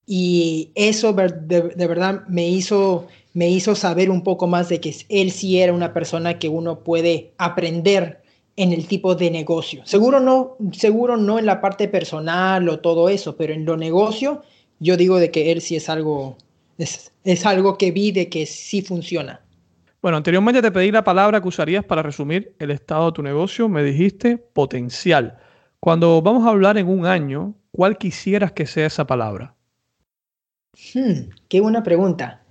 [0.06, 5.30] Y eso de, verdad me hizo, me hizo saber un poco más de que él
[5.30, 8.22] sí era una persona que uno puede aprender
[8.59, 9.82] en el tipo de negocio.
[9.86, 14.42] Seguro no, seguro no en la parte personal o todo eso, pero en lo negocio
[14.80, 16.36] yo digo de que él sí es algo
[16.76, 19.40] es, algo que vi de que sí funciona.
[20.02, 23.68] Bueno, anteriormente te pedí la palabra que usarías para resumir el estado de tu negocio.
[23.68, 25.38] Me dijiste potencial.
[25.78, 29.54] Cuando vamos a hablar en un año, ¿cuál quisieras que sea esa palabra?
[30.94, 32.42] Hmm, qué buena pregunta.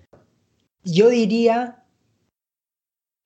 [0.84, 1.84] Yo diría,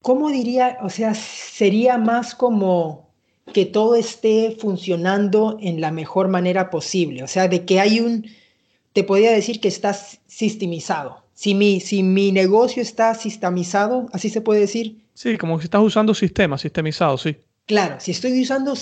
[0.02, 0.78] ¿cómo diría?
[0.82, 3.10] O sea, sería más como
[3.54, 7.24] que todo esté funcionando en la mejor manera posible.
[7.24, 8.28] O sea, de que hay un,
[8.93, 11.24] te podría decir que está sistemizado.
[11.34, 15.02] Si mi, si mi negocio está sistemizado, así se puede decir.
[15.14, 17.38] Sí, como si estás usando sistema, sistemizado, sí.
[17.66, 18.74] Claro, si estoy usando,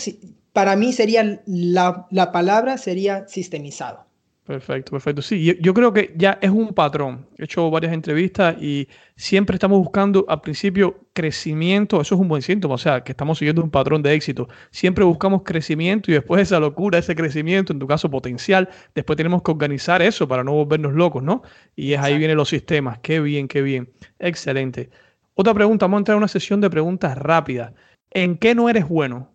[0.54, 4.06] para mí sería la, la palabra sería sistemizado.
[4.50, 5.22] Perfecto, perfecto.
[5.22, 7.28] Sí, yo, creo que ya es un patrón.
[7.38, 12.02] He hecho varias entrevistas y siempre estamos buscando al principio crecimiento.
[12.02, 14.50] Eso es un buen síntoma, o sea, que estamos siguiendo un patrón de éxito.
[14.72, 19.44] Siempre buscamos crecimiento y después esa locura, ese crecimiento, en tu caso potencial, después tenemos
[19.44, 21.44] que organizar eso para no volvernos locos, ¿no?
[21.76, 22.98] Y es ahí vienen los sistemas.
[23.04, 23.94] Qué bien, qué bien.
[24.18, 24.90] Excelente.
[25.36, 27.72] Otra pregunta, vamos a entrar a una sesión de preguntas rápidas.
[28.10, 29.32] ¿En qué no eres bueno?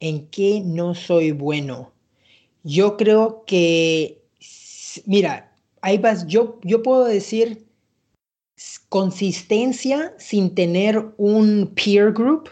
[0.00, 1.92] ¿En qué no soy bueno?
[2.64, 4.23] Yo creo que
[5.06, 7.66] Mira, ahí vas, yo, yo puedo decir
[8.88, 12.50] consistencia sin tener un peer group,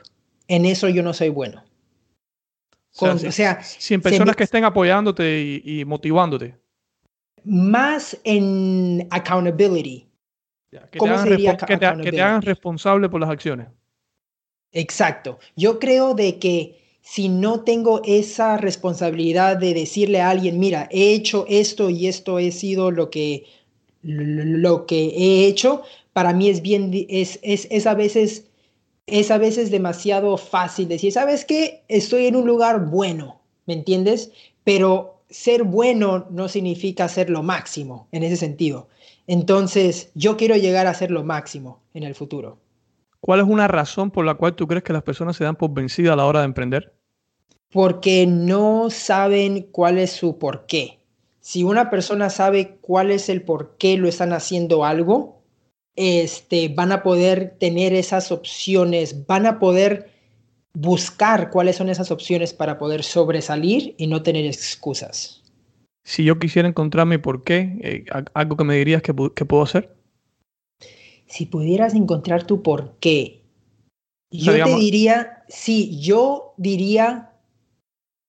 [0.48, 1.62] en eso yo no soy bueno.
[2.98, 6.56] o sea, sin personas que estén apoyándote y, motivándote.
[7.44, 10.08] Más en accountability.
[10.90, 11.86] que, ¿Cómo te sería que, te,
[12.22, 13.68] hagan responsable por las acciones.
[14.72, 15.38] Exacto.
[15.56, 21.12] Yo creo de que si no tengo esa responsabilidad de decirle a alguien, mira, he
[21.12, 23.44] hecho esto y esto he sido lo que,
[24.02, 25.82] lo que he hecho,
[26.12, 28.46] para mí es bien, es, es, a veces,
[29.06, 31.82] es a veces demasiado fácil decir, ¿sabes qué?
[31.88, 34.30] Estoy en un lugar bueno, ¿me entiendes?
[34.62, 38.88] Pero ser bueno no significa ser lo máximo en ese sentido.
[39.26, 42.58] Entonces, yo quiero llegar a ser lo máximo en el futuro.
[43.22, 45.72] ¿Cuál es una razón por la cual tú crees que las personas se dan por
[45.72, 46.92] vencidas a la hora de emprender?
[47.70, 50.98] Porque no saben cuál es su porqué.
[51.38, 55.40] Si una persona sabe cuál es el por qué lo están haciendo algo,
[55.94, 60.10] este, van a poder tener esas opciones, van a poder
[60.74, 65.44] buscar cuáles son esas opciones para poder sobresalir y no tener excusas.
[66.02, 68.04] Si yo quisiera encontrar mi por qué, eh,
[68.34, 69.94] algo que me dirías que, puedo hacer.
[71.32, 73.40] Si pudieras encontrar tu por qué,
[74.30, 77.32] yo te diría, sí, yo diría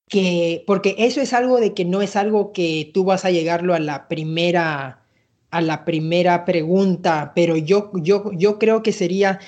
[0.07, 3.73] que, porque eso es algo de que no es algo que tú vas a llegarlo
[3.73, 5.03] a la primera
[5.51, 9.39] a la primera pregunta, pero yo, yo, yo creo que sería,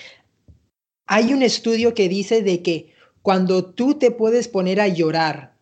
[1.07, 5.55] hay un estudio que dice de que cuando tú te puedes poner a llorar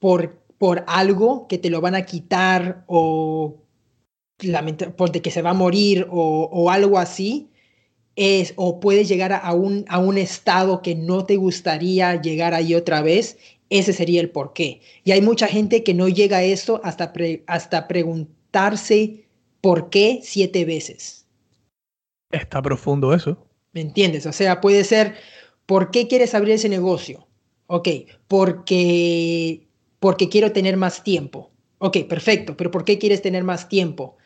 [0.00, 3.63] por, por algo que te lo van a quitar o
[4.96, 7.48] por de que se va a morir o, algo así,
[8.16, 12.74] es, o puedes llegar a un, a un estado que no te gustaría llegar ahí
[12.74, 13.38] otra vez,
[13.70, 14.80] ese sería el por qué.
[15.04, 17.12] Y hay mucha gente que no llega a esto hasta,
[17.46, 19.24] hasta preguntarse
[19.64, 21.26] ¿por qué siete veces?
[22.30, 23.38] Está profundo eso.
[23.72, 24.26] ¿Me entiendes?
[24.26, 25.14] O sea, puede ser,
[25.64, 27.26] ¿por qué quieres abrir ese negocio?
[27.66, 27.88] Ok,
[28.28, 29.66] porque,
[30.00, 31.50] porque quiero tener más tiempo.
[31.78, 34.16] Ok, perfecto, pero ¿por qué quieres tener más tiempo?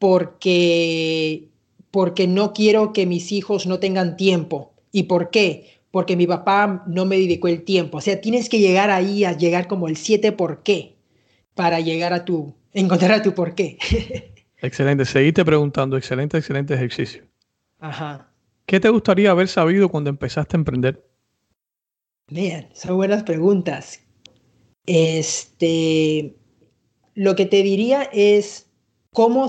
[0.00, 1.50] Porque,
[1.90, 4.72] porque no quiero que mis hijos no tengan tiempo.
[4.90, 5.82] ¿Y por qué?
[5.92, 7.98] Porque mi papá no me dedicó el tiempo.
[7.98, 10.96] O sea, tienes que llegar ahí a llegar como el siete por qué
[11.54, 13.78] para llegar a tu, encontrar a tu por qué.
[14.62, 15.04] Excelente.
[15.04, 15.96] Seguiste preguntando.
[15.96, 17.22] Excelente, excelente ejercicio.
[17.78, 18.32] Ajá.
[18.64, 21.04] ¿Qué te gustaría haber sabido cuando empezaste a emprender?
[22.28, 24.00] Bien, son buenas preguntas.
[24.86, 26.36] Este,
[27.14, 28.69] lo que te diría es
[29.12, 29.46] cómo,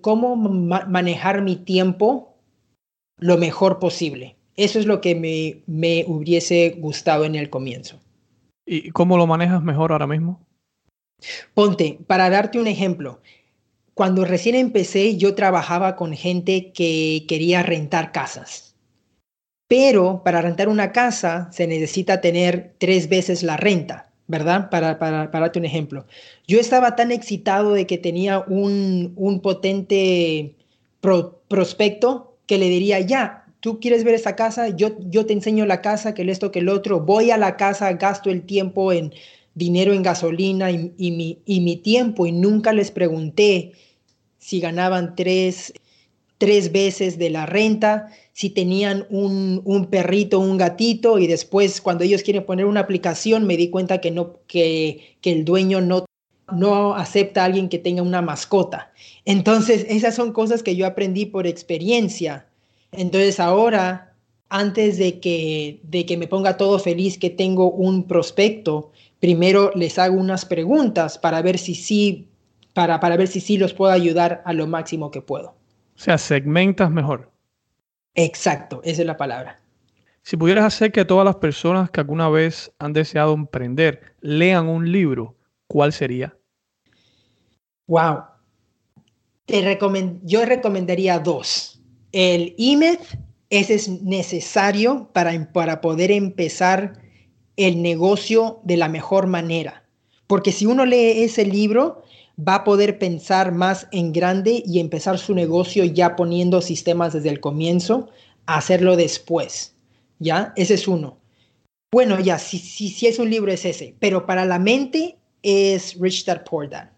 [0.00, 2.34] cómo manejar mi tiempo
[3.18, 4.36] lo mejor posible.
[4.56, 8.00] Eso es lo que me, me hubiese gustado en el comienzo.
[8.66, 10.40] ¿Y cómo lo manejas mejor ahora mismo?
[11.54, 13.20] Ponte, para darte un ejemplo,
[13.94, 18.74] cuando recién empecé, yo trabajaba con gente que quería rentar casas.
[19.68, 24.70] Pero para rentar una casa se necesita tener tres veces la renta, ¿verdad?
[24.70, 26.06] Para, para, darte un ejemplo.
[26.46, 30.54] Yo estaba tan excitado de que tenía un, un potente
[31.48, 35.80] prospecto que le diría, ya, tú quieres ver esa casa, yo, yo te enseño la
[35.80, 39.12] casa, que el esto, que el otro, voy a la casa, gasto el tiempo en
[39.54, 43.72] dinero en gasolina y, mi, y mi tiempo y nunca les pregunté
[44.38, 45.72] si ganaban tres,
[46.38, 52.02] tres veces de la renta, si tenían un, un, perrito, un gatito, y después cuando
[52.02, 56.04] ellos quieren poner una aplicación me di cuenta que, no, que, que el dueño no,
[56.52, 58.92] no acepta a alguien que tenga una mascota.
[59.24, 62.46] Entonces, esas son cosas que yo aprendí por experiencia.
[62.90, 64.14] Entonces, ahora,
[64.48, 69.96] antes de que, de que me ponga todo feliz que tengo un prospecto, primero les
[69.96, 72.26] hago unas preguntas para ver si sí
[72.72, 75.50] para, para ver si sí los puedo ayudar a lo máximo que puedo.
[75.50, 77.30] O sea, segmentas mejor.
[78.14, 79.60] Exacto, esa es la palabra.
[80.22, 84.90] Si pudieras hacer que todas las personas que alguna vez han deseado emprender lean un
[84.90, 85.36] libro,
[85.66, 86.34] ¿cuál sería?
[87.86, 88.22] Wow.
[89.44, 89.78] Te
[90.22, 91.82] yo recomendaría dos.
[92.12, 93.00] El IMED,
[93.50, 97.02] ese es necesario para, para poder empezar
[97.56, 99.84] el negocio de la mejor manera.
[100.26, 102.03] Porque si uno lee ese libro,
[102.38, 107.28] va a poder pensar más en grande y empezar su negocio ya poniendo sistemas desde
[107.28, 108.08] el comienzo,
[108.46, 109.74] hacerlo después.
[110.18, 110.52] ¿Ya?
[110.56, 111.18] Ese es uno.
[111.92, 115.96] Bueno, ya, si, si, si es un libro es ese, pero para la mente es
[116.00, 116.90] Rich Dad Poor Dad.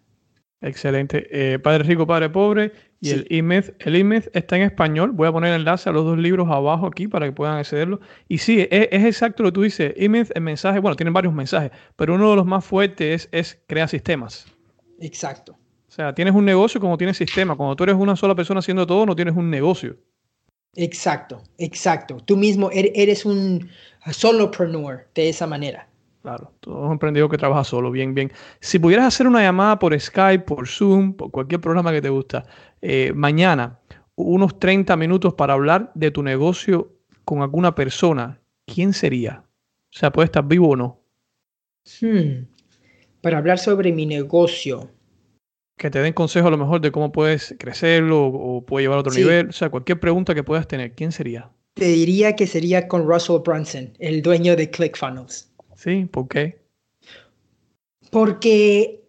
[0.63, 1.27] Excelente.
[1.31, 3.75] Eh, padre Rico, Padre Pobre y el IMED.
[3.79, 5.13] El IMED está en español.
[5.13, 8.01] Voy a poner el enlace a los dos libros abajo aquí para que puedan accederlo.
[8.27, 9.93] Y sí, es, exacto lo que tú dices.
[9.97, 13.63] IMED, el mensaje, bueno, tienen varios mensajes, pero uno de los más fuertes es, es
[13.67, 14.56] crear sistemas.
[15.01, 15.57] Exacto.
[15.89, 17.57] sea, tienes un negocio como tienes sistema.
[17.57, 19.97] Cuando tú eres una sola persona haciendo todo, no tienes un negocio.
[20.75, 22.19] Exacto, exacto.
[22.19, 23.69] Tú mismo er-, eres un
[24.11, 25.89] solopreneur de esa manera.
[26.23, 28.33] Claro, todo un emprendedor que trabaja solo, bien, bien.
[28.61, 32.45] Si pudieras hacer una llamada por Skype, por Zoom, por cualquier programa que te gusta,
[32.83, 33.79] eh, mañana,
[34.17, 36.93] unos 30 minutos para hablar de tu negocio
[37.25, 39.45] con alguna persona, ¿quién sería?
[39.95, 41.01] O sea, puede estar vivo o no.
[42.01, 42.45] Hmm.
[43.21, 44.91] Para hablar sobre mi negocio.
[45.79, 49.01] Que te den consejo a lo mejor de cómo puedes crecerlo o, puede llevar a
[49.01, 49.49] otro nivel.
[49.49, 51.51] O sea, cualquier pregunta que puedas tener, ¿quién sería?
[51.75, 55.51] Te diría que sería con Russell Brunson, el dueño de ClickFunnels.
[55.75, 56.59] Sí, ¿por qué?
[58.11, 59.03] Porque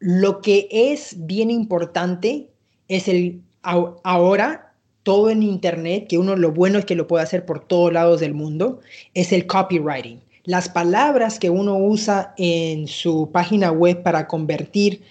[0.00, 2.50] lo que es bien importante
[2.88, 7.44] es el ahora todo en internet, que uno lo bueno es que lo puede hacer
[7.44, 8.80] por todos lados del mundo,
[9.14, 10.20] es el copywriting.
[10.44, 15.02] Las palabras que uno usa en su página web para convertir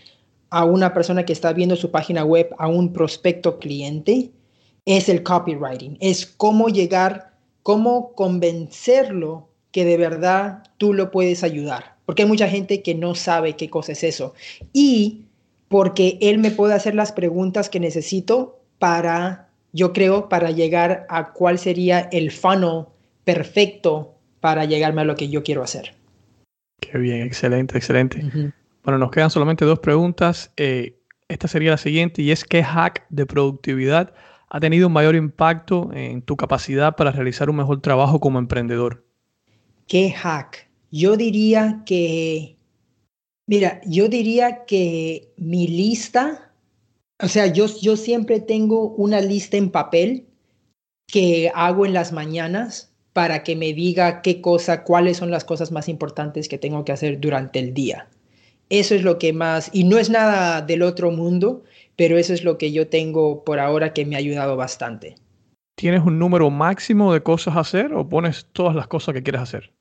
[0.49, 4.31] a una persona que está viendo su página web a un prospecto cliente
[4.85, 5.97] es el copywriting.
[5.99, 11.95] Es cómo llegar, cómo convencerlo que de verdad tú lo puedes ayudar.
[12.05, 14.33] Porque hay mucha gente que no sabe qué cosa es eso.
[14.73, 15.25] Y
[15.67, 21.33] porque él me puede hacer las preguntas que necesito para, yo creo, para llegar a
[21.33, 22.85] cuál sería el funnel
[23.23, 25.95] perfecto para llegarme a lo que yo quiero hacer.
[26.79, 28.53] Qué bien, excelente, excelente.
[28.83, 30.51] Bueno, nos quedan solamente dos preguntas.
[30.57, 34.13] Eh, esta sería la siguiente y es ¿qué hack de productividad
[34.49, 39.05] ha tenido un mayor impacto en tu capacidad para realizar un mejor trabajo como emprendedor?
[39.87, 40.69] ¿Qué hack?
[40.91, 42.57] Yo diría que,
[43.45, 46.51] mira, yo diría que mi lista,
[47.21, 50.25] o sea, yo, yo siempre tengo una lista en papel
[51.05, 55.71] que hago en las mañanas para que me diga qué cosa, cuáles son las cosas
[55.71, 58.07] más importantes que tengo que hacer durante el día.
[58.69, 61.63] Eso es lo que más, y no es nada del otro mundo,
[61.95, 65.15] pero eso es lo que yo tengo por ahora que me ha ayudado bastante.
[65.75, 69.41] ¿Tienes un número máximo de cosas a hacer o pones todas las cosas que quieres
[69.41, 69.71] hacer?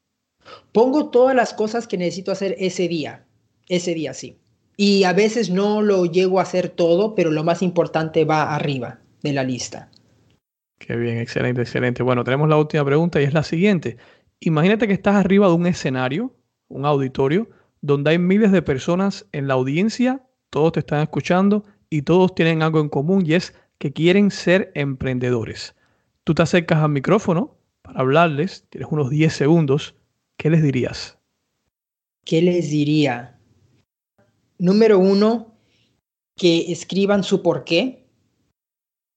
[0.72, 3.26] Pongo todas las cosas que necesito hacer ese día,
[3.68, 4.38] ese día sí.
[4.76, 9.00] Y a veces no lo llego a hacer todo, pero lo más importante va arriba
[9.22, 9.90] de la lista.
[10.88, 12.02] Qué bien, excelente, excelente.
[12.02, 13.98] Bueno, tenemos la última pregunta y es la siguiente.
[14.40, 16.34] Imagínate que estás arriba de un escenario,
[16.68, 17.50] un auditorio,
[17.82, 22.62] donde hay miles de personas en la audiencia, todos te están escuchando y todos tienen
[22.62, 25.76] algo en común y es que quieren ser emprendedores.
[26.24, 29.94] Tú te acercas al micrófono para hablarles, tienes unos 10 segundos
[30.38, 31.18] ¿qué les dirías?
[32.24, 33.38] ¿Qué les diría?
[34.58, 35.54] Número uno,
[36.34, 38.07] que escriban su por qué.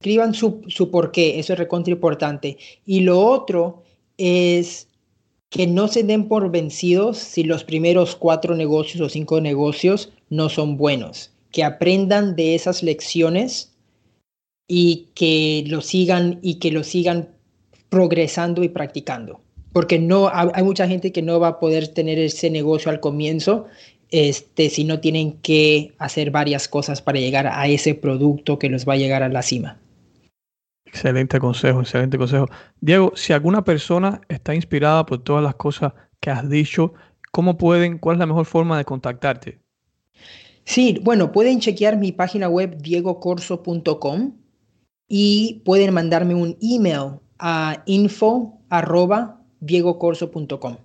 [0.02, 2.58] Escriban su, su por eso es recontra importante.
[2.88, 3.84] Y lo otro
[4.18, 4.88] es
[5.52, 10.50] que no se den por vencidos si los primeros cuatro negocios o cinco negocios no
[10.50, 11.30] son buenos.
[11.52, 13.74] Que aprendan de esas lecciones
[14.68, 17.30] y que lo sigan y que lo sigan
[17.90, 19.40] progresando y practicando
[19.74, 23.68] porque no hay mucha gente que no va a poder tener ese negocio al comienzo
[24.12, 28.88] este, si no tienen que hacer varias cosas para llegar a ese producto que los
[28.88, 29.80] va a llegar a la cima.
[30.94, 32.48] Excelente consejo, excelente consejo.
[32.82, 36.94] Diego, si alguna persona está inspirada por todas las cosas que has dicho,
[37.32, 39.62] ¿cómo pueden, cuál es la mejor forma de contactarte?
[40.66, 44.34] Sí, bueno, pueden chequear mi página web diegocorso.com
[45.08, 48.60] y pueden mandarme un email a info
[49.62, 50.76] diegocorso.com.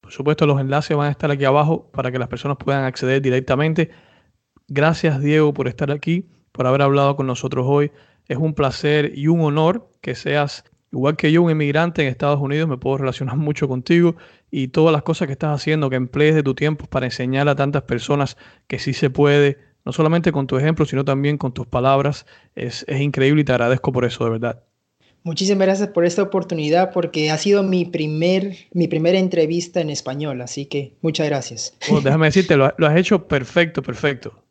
[0.00, 3.20] Por supuesto, los enlaces van a estar aquí abajo para que las personas puedan acceder
[3.20, 3.90] directamente.
[4.66, 7.90] Gracias, Diego, por estar aquí, por haber hablado con nosotros hoy.
[8.28, 12.40] Es un placer y un honor que seas, igual que yo, un emigrante en Estados
[12.40, 12.68] Unidos.
[12.68, 14.16] Me puedo relacionar mucho contigo
[14.50, 17.56] y todas las cosas que estás haciendo, que emplees de tu tiempo para enseñar a
[17.56, 18.36] tantas personas
[18.66, 22.26] que sí se puede, no solamente con tu ejemplo, sino también con tus palabras.
[22.54, 24.62] Es, es increíble y te agradezco por eso, de verdad.
[25.22, 30.40] Muchísimas gracias por esta oportunidad porque ha sido mi, primer, mi primera entrevista en español,
[30.40, 31.74] así que muchas gracias.
[32.02, 34.42] déjame decirte, lo, has hecho perfecto, perfecto.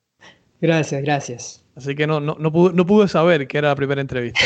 [0.62, 1.59] Gracias, gracias.
[1.76, 4.40] Así que no, no, no, pude, no pude saber que era la primera entrevista.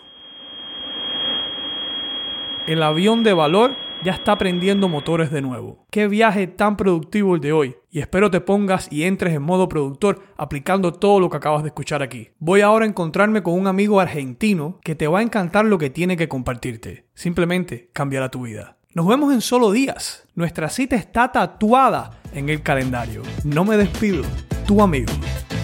[2.66, 5.86] El avión de valor ya está prendiendo motores de nuevo.
[5.90, 7.76] Qué viaje tan productivo el de hoy.
[7.90, 11.70] Y espero te pongas y entres en modo productor aplicando todo lo que acabas de
[11.70, 12.30] escuchar aquí.
[12.40, 15.90] Voy ahora a encontrarme con un amigo argentino que te va a encantar lo que
[15.90, 17.06] tiene que compartirte.
[17.14, 18.78] Simplemente cambiará tu vida.
[18.94, 20.28] Nos vemos en solo días.
[20.36, 23.22] Nuestra cita está tatuada en el calendario.
[23.44, 24.24] No me despido.
[24.68, 25.12] Tu amigo,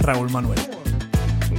[0.02, 0.60] Raúl Manuel.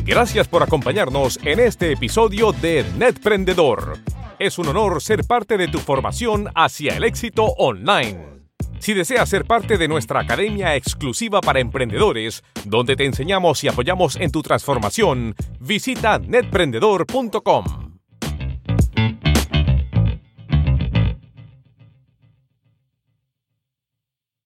[0.04, 3.98] Gracias por acompañarnos en este episodio de Netprendedor.
[4.41, 8.41] Es un honor ser parte de tu formación hacia el éxito online.
[8.78, 14.16] Si deseas ser parte de nuestra academia exclusiva para emprendedores, donde te enseñamos y apoyamos
[14.16, 17.89] en tu transformación, visita netprendedor.com.